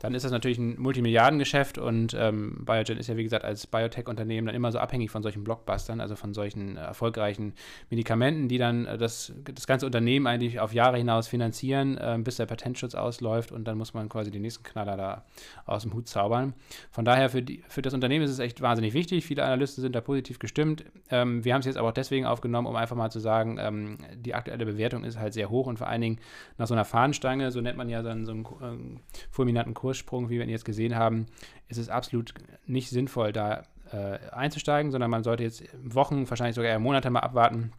[0.00, 4.46] dann ist das natürlich ein Multimilliardengeschäft und ähm, Biogen ist ja, wie gesagt, als Biotech-Unternehmen
[4.46, 7.52] dann immer so abhängig von solchen Blockbustern, also von solchen äh, erfolgreichen
[7.90, 12.36] Medikamenten, die dann äh, das, das ganze Unternehmen eigentlich auf Jahre hinaus finanzieren, äh, bis
[12.36, 15.24] der Patentschutz ausläuft und dann muss man quasi den nächsten Knaller da
[15.66, 16.54] aus dem Hut zaubern.
[16.90, 19.26] Von daher für, die, für das Unternehmen ist es echt wahnsinnig wichtig.
[19.26, 20.82] Viele Analysten sind da positiv gestimmt.
[21.10, 23.98] Ähm, wir haben es jetzt aber auch deswegen aufgenommen, um einfach mal zu sagen, ähm,
[24.14, 26.20] die aktuelle Bewertung ist halt sehr hoch und vor allen Dingen
[26.56, 30.30] nach so einer Fahnenstange, so nennt man ja dann so einen ähm, fulminanten Kurs, Kurssprung,
[30.30, 31.26] wie wir ihn jetzt gesehen haben,
[31.66, 32.32] ist es absolut
[32.64, 37.20] nicht sinnvoll, da äh, einzusteigen, sondern man sollte jetzt Wochen, wahrscheinlich sogar eher Monate mal
[37.20, 37.72] abwarten,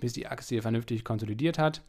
[0.00, 1.82] bis die Aktie vernünftig konsolidiert hat.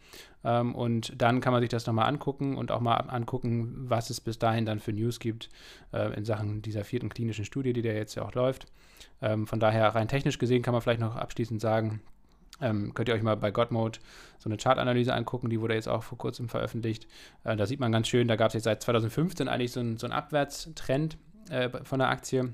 [0.43, 4.19] Ähm, und dann kann man sich das nochmal angucken und auch mal angucken, was es
[4.19, 5.49] bis dahin dann für News gibt
[5.93, 8.65] äh, in Sachen dieser vierten klinischen Studie, die da jetzt ja auch läuft.
[9.21, 12.01] Ähm, von daher rein technisch gesehen kann man vielleicht noch abschließend sagen,
[12.61, 13.99] ähm, könnt ihr euch mal bei Godmode
[14.37, 17.07] so eine Chartanalyse angucken, die wurde jetzt auch vor kurzem veröffentlicht.
[17.43, 19.97] Äh, da sieht man ganz schön, da gab es jetzt seit 2015 eigentlich so, ein,
[19.97, 21.17] so einen Abwärtstrend
[21.49, 22.53] äh, von der Aktie.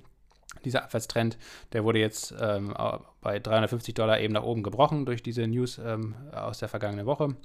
[0.64, 1.38] Dieser Abwärtstrend,
[1.74, 2.74] der wurde jetzt ähm,
[3.22, 7.36] bei 350 Dollar eben nach oben gebrochen durch diese News ähm, aus der vergangenen Woche.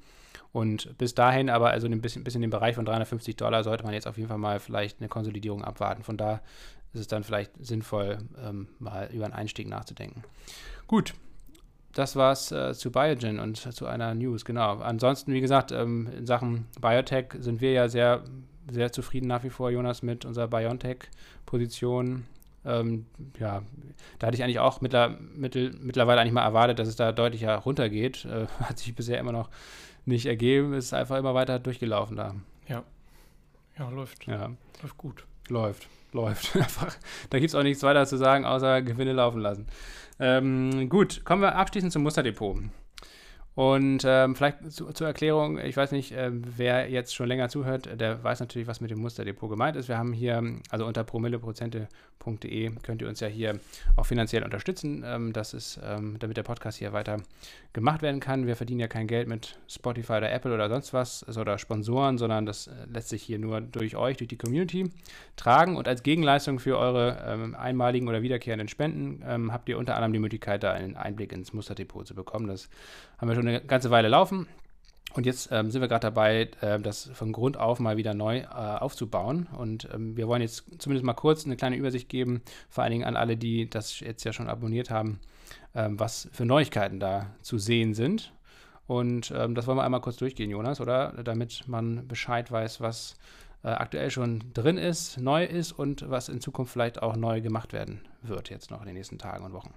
[0.52, 3.94] Und bis dahin aber, also ein bisschen, bisschen im Bereich von 350 Dollar, sollte man
[3.94, 6.02] jetzt auf jeden Fall mal vielleicht eine Konsolidierung abwarten.
[6.02, 6.40] Von da
[6.92, 10.24] ist es dann vielleicht sinnvoll, ähm, mal über einen Einstieg nachzudenken.
[10.86, 11.14] Gut,
[11.92, 14.78] das war's äh, zu Biogen und zu einer News, genau.
[14.78, 18.24] Ansonsten, wie gesagt, ähm, in Sachen Biotech sind wir ja sehr,
[18.70, 22.26] sehr zufrieden nach wie vor, Jonas, mit unserer BioNTech-Position.
[22.64, 23.06] Ähm,
[23.38, 23.62] ja,
[24.18, 27.56] da hatte ich eigentlich auch mittler, mittel, mittlerweile eigentlich mal erwartet, dass es da deutlicher
[27.56, 28.24] runtergeht.
[28.24, 29.50] Äh, hat sich bisher immer noch
[30.04, 32.34] nicht ergeben, ist einfach immer weiter durchgelaufen da.
[32.68, 32.84] Ja.
[33.78, 34.26] Ja, läuft.
[34.26, 34.50] Ja.
[34.82, 35.26] Läuft gut.
[35.48, 36.54] Läuft, läuft.
[37.30, 39.66] da gibt es auch nichts weiter zu sagen, außer Gewinne laufen lassen.
[40.18, 42.58] Ähm, gut, kommen wir abschließend zum Musterdepot.
[43.56, 48.00] Und ähm, vielleicht zu, zur Erklärung, ich weiß nicht, äh, wer jetzt schon länger zuhört,
[48.00, 49.88] der weiß natürlich, was mit dem Musterdepot gemeint ist.
[49.88, 53.58] Wir haben hier, also unter promilleprozente.de könnt ihr uns ja hier
[53.96, 55.02] auch finanziell unterstützen.
[55.04, 57.16] Ähm, das ist, ähm, damit der Podcast hier weiter
[57.72, 58.46] gemacht werden kann.
[58.46, 62.18] Wir verdienen ja kein Geld mit Spotify oder Apple oder sonst was also, oder Sponsoren,
[62.18, 64.90] sondern das äh, lässt sich hier nur durch euch, durch die Community
[65.34, 65.76] tragen.
[65.76, 70.12] Und als Gegenleistung für eure ähm, einmaligen oder wiederkehrenden Spenden ähm, habt ihr unter anderem
[70.12, 72.46] die Möglichkeit, da einen Einblick ins Musterdepot zu bekommen.
[72.46, 72.68] Das
[73.20, 74.46] haben wir schon eine ganze Weile laufen.
[75.12, 78.38] Und jetzt ähm, sind wir gerade dabei, äh, das von Grund auf mal wieder neu
[78.38, 79.48] äh, aufzubauen.
[79.56, 83.04] Und ähm, wir wollen jetzt zumindest mal kurz eine kleine Übersicht geben, vor allen Dingen
[83.04, 85.18] an alle, die das jetzt ja schon abonniert haben,
[85.74, 88.32] ähm, was für Neuigkeiten da zu sehen sind.
[88.86, 91.12] Und ähm, das wollen wir einmal kurz durchgehen, Jonas, oder?
[91.24, 93.16] Damit man Bescheid weiß, was
[93.64, 97.72] äh, aktuell schon drin ist, neu ist und was in Zukunft vielleicht auch neu gemacht
[97.72, 99.74] werden wird, jetzt noch in den nächsten Tagen und Wochen.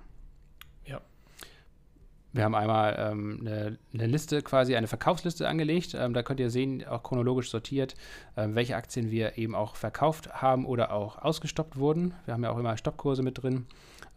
[2.34, 5.94] Wir haben einmal ähm, eine, eine, Liste, quasi eine Verkaufsliste angelegt.
[5.94, 7.94] Ähm, da könnt ihr sehen, auch chronologisch sortiert,
[8.36, 12.16] ähm, welche Aktien wir eben auch verkauft haben oder auch ausgestoppt wurden.
[12.26, 13.68] Wir haben ja auch immer Stoppkurse mit drin.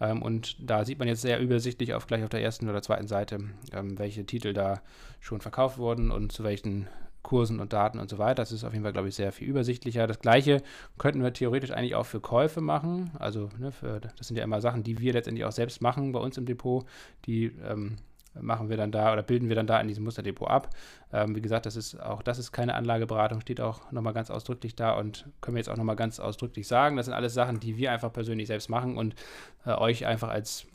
[0.01, 3.07] Ähm, und da sieht man jetzt sehr übersichtlich auf gleich auf der ersten oder zweiten
[3.07, 3.41] Seite,
[3.73, 4.81] ähm, welche Titel da
[5.21, 6.89] schon verkauft wurden und zu welchen
[7.27, 8.37] Kursen und Daten und so weiter.
[8.37, 10.07] Das ist auf jeden Fall, glaube ich, sehr viel übersichtlicher.
[10.07, 10.63] Das gleiche
[10.97, 13.11] könnten wir theoretisch eigentlich auch für Käufe machen.
[13.19, 16.21] Also, ne, für, das sind ja immer Sachen, die wir letztendlich auch selbst machen bei
[16.21, 16.87] uns im Depot.
[17.27, 17.97] Die ähm,
[18.41, 20.71] machen wir dann da oder bilden wir dann da in diesem Musterdepot ab.
[21.13, 24.77] Ähm, wie gesagt, das ist auch das ist keine Anlageberatung, steht auch nochmal ganz ausdrücklich
[24.77, 26.97] da und können wir jetzt auch nochmal ganz ausdrücklich sagen.
[26.97, 29.17] Das sind alles Sachen, die wir einfach persönlich selbst machen und
[29.65, 30.69] äh, euch einfach als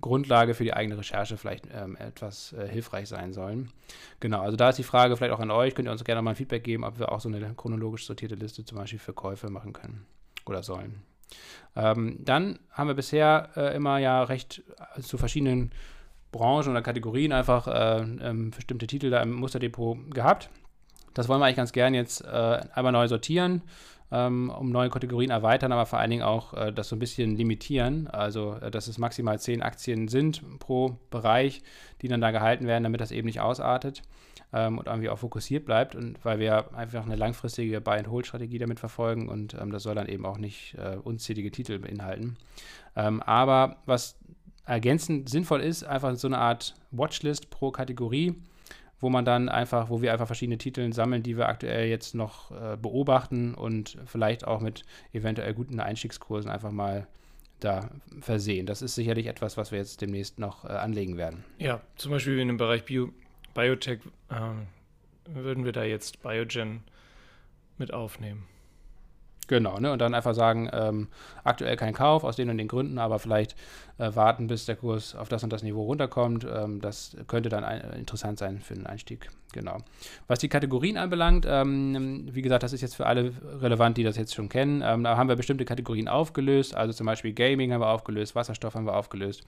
[0.00, 3.70] Grundlage für die eigene Recherche vielleicht ähm, etwas äh, hilfreich sein sollen.
[4.20, 5.74] Genau, also da ist die Frage vielleicht auch an euch.
[5.74, 8.34] Könnt ihr uns gerne mal ein Feedback geben, ob wir auch so eine chronologisch sortierte
[8.34, 10.06] Liste zum Beispiel für Käufe machen können
[10.46, 11.02] oder sollen.
[11.76, 14.62] Ähm, dann haben wir bisher äh, immer ja recht
[14.96, 15.70] äh, zu verschiedenen
[16.32, 20.50] Branchen oder Kategorien einfach äh, ähm, bestimmte Titel da im Musterdepot gehabt.
[21.14, 23.62] Das wollen wir eigentlich ganz gern jetzt äh, einmal neu sortieren
[24.12, 27.36] ähm, um neue Kategorien erweitern, aber vor allen Dingen auch äh, das so ein bisschen
[27.36, 28.08] limitieren.
[28.08, 31.62] Also, äh, dass es maximal zehn Aktien sind pro Bereich,
[32.02, 34.02] die dann da gehalten werden, damit das eben nicht ausartet
[34.52, 35.94] ähm, und irgendwie auch fokussiert bleibt.
[35.94, 40.26] Und weil wir einfach eine langfristige Buy-and-Hold-Strategie damit verfolgen und ähm, das soll dann eben
[40.26, 42.36] auch nicht äh, unzählige Titel beinhalten.
[42.96, 44.18] Ähm, aber was
[44.64, 48.34] ergänzend sinnvoll ist, einfach so eine Art Watchlist pro Kategorie
[49.00, 52.50] wo man dann einfach, wo wir einfach verschiedene Titel sammeln, die wir aktuell jetzt noch
[52.50, 57.06] äh, beobachten und vielleicht auch mit eventuell guten Einstiegskursen einfach mal
[57.60, 57.90] da
[58.20, 58.66] versehen.
[58.66, 61.44] Das ist sicherlich etwas, was wir jetzt demnächst noch äh, anlegen werden.
[61.58, 63.10] Ja, zum Beispiel in dem Bereich Bio,
[63.54, 66.82] Biotech äh, würden wir da jetzt Biogen
[67.78, 68.46] mit aufnehmen.
[69.50, 69.90] Genau, ne?
[69.90, 71.08] Und dann einfach sagen, ähm,
[71.42, 73.56] aktuell kein Kauf aus den und den Gründen, aber vielleicht
[74.00, 76.46] äh, warten, bis der Kurs auf das und das Niveau runterkommt.
[76.50, 79.30] Ähm, das könnte dann ein, interessant sein für einen Einstieg.
[79.52, 79.78] Genau.
[80.28, 84.16] Was die Kategorien anbelangt, ähm, wie gesagt, das ist jetzt für alle relevant, die das
[84.16, 84.82] jetzt schon kennen.
[84.84, 88.74] Ähm, da haben wir bestimmte Kategorien aufgelöst, also zum Beispiel Gaming haben wir aufgelöst, Wasserstoff
[88.74, 89.42] haben wir aufgelöst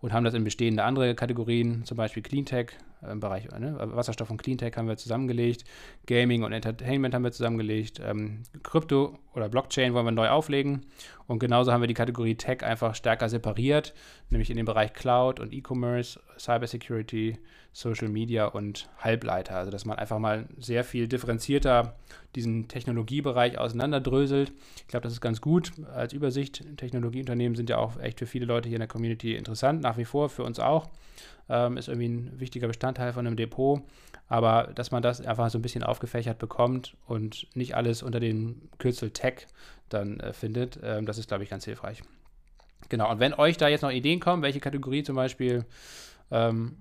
[0.00, 2.68] und haben das in bestehende andere Kategorien, zum Beispiel Cleantech,
[3.02, 5.64] äh, im Bereich ne, Wasserstoff und Cleantech haben wir zusammengelegt,
[6.06, 10.86] Gaming und Entertainment haben wir zusammengelegt, ähm, Krypto oder Blockchain wollen wir neu auflegen
[11.26, 13.92] und genauso haben wir die Kategorie Tech einfach stärker separiert,
[14.30, 17.38] nämlich in den Bereich Cloud und E-Commerce, Cybersecurity,
[17.72, 19.56] Social Media und Halbleiter.
[19.56, 21.94] Also dass man einfach mal sehr viel differenzierter
[22.34, 24.52] diesen Technologiebereich auseinanderdröselt.
[24.78, 26.64] Ich glaube, das ist ganz gut als Übersicht.
[26.76, 30.04] Technologieunternehmen sind ja auch echt für viele Leute hier in der Community interessant, nach wie
[30.04, 30.88] vor, für uns auch.
[31.48, 33.80] Ähm, ist irgendwie ein wichtiger Bestandteil von einem Depot.
[34.28, 38.60] Aber dass man das einfach so ein bisschen aufgefächert bekommt und nicht alles unter dem
[38.78, 39.46] Kürzel Tech
[39.88, 42.02] dann äh, findet, ähm, das ist, glaube ich, ganz hilfreich.
[42.88, 45.64] Genau, und wenn euch da jetzt noch Ideen kommen, welche Kategorie zum Beispiel
[46.30, 46.76] ähm,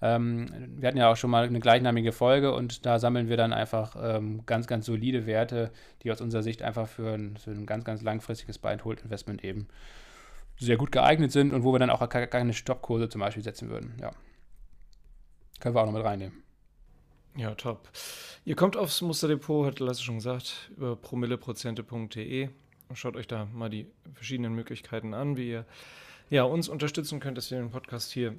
[0.00, 0.46] Ähm,
[0.78, 3.94] wir hatten ja auch schon mal eine gleichnamige Folge und da sammeln wir dann einfach
[4.02, 5.70] ähm, ganz, ganz solide Werte,
[6.02, 9.68] die aus unserer Sicht einfach für ein, für ein ganz, ganz langfristiges Buy-and-Hold-Investment eben
[10.56, 13.92] sehr gut geeignet sind und wo wir dann auch keine Stoppkurse zum Beispiel setzen würden.
[14.00, 14.10] Ja.
[15.60, 16.47] Können wir auch noch mit reinnehmen.
[17.38, 17.88] Ja, top.
[18.44, 22.48] Ihr kommt aufs Musterdepot, hat Lasse schon gesagt, über promilleprozente.de.
[22.94, 25.66] Schaut euch da mal die verschiedenen Möglichkeiten an, wie ihr
[26.30, 28.34] ja, uns unterstützen könnt, dass wir den Podcast hier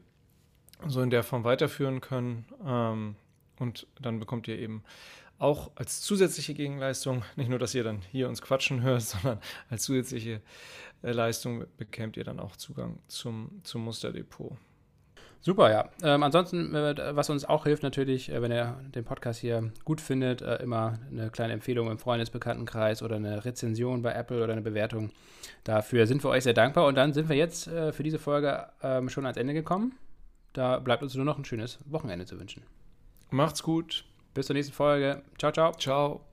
[0.86, 2.46] so in der Form weiterführen können.
[2.66, 3.16] Ähm,
[3.58, 4.84] und dann bekommt ihr eben
[5.38, 9.40] auch als zusätzliche Gegenleistung, nicht nur, dass ihr dann hier uns quatschen hört, sondern
[9.70, 10.42] als zusätzliche
[11.04, 14.58] äh, Leistung bekämt ihr dann auch Zugang zum, zum Musterdepot.
[15.42, 15.90] Super, ja.
[16.04, 20.02] Ähm, ansonsten, äh, was uns auch hilft natürlich, äh, wenn ihr den Podcast hier gut
[20.02, 24.62] findet, äh, immer eine kleine Empfehlung im Freundesbekanntenkreis oder eine Rezension bei Apple oder eine
[24.62, 25.12] Bewertung.
[25.64, 26.88] Dafür sind wir euch sehr dankbar.
[26.88, 29.98] Und dann sind wir jetzt äh, für diese Folge ähm, schon ans Ende gekommen.
[30.54, 32.64] Da bleibt uns nur noch ein schönes Wochenende zu wünschen.
[33.30, 34.06] Macht's gut.
[34.34, 35.22] Bis zur nächsten Folge.
[35.38, 35.72] Ciao, ciao.
[35.74, 36.29] Ciao.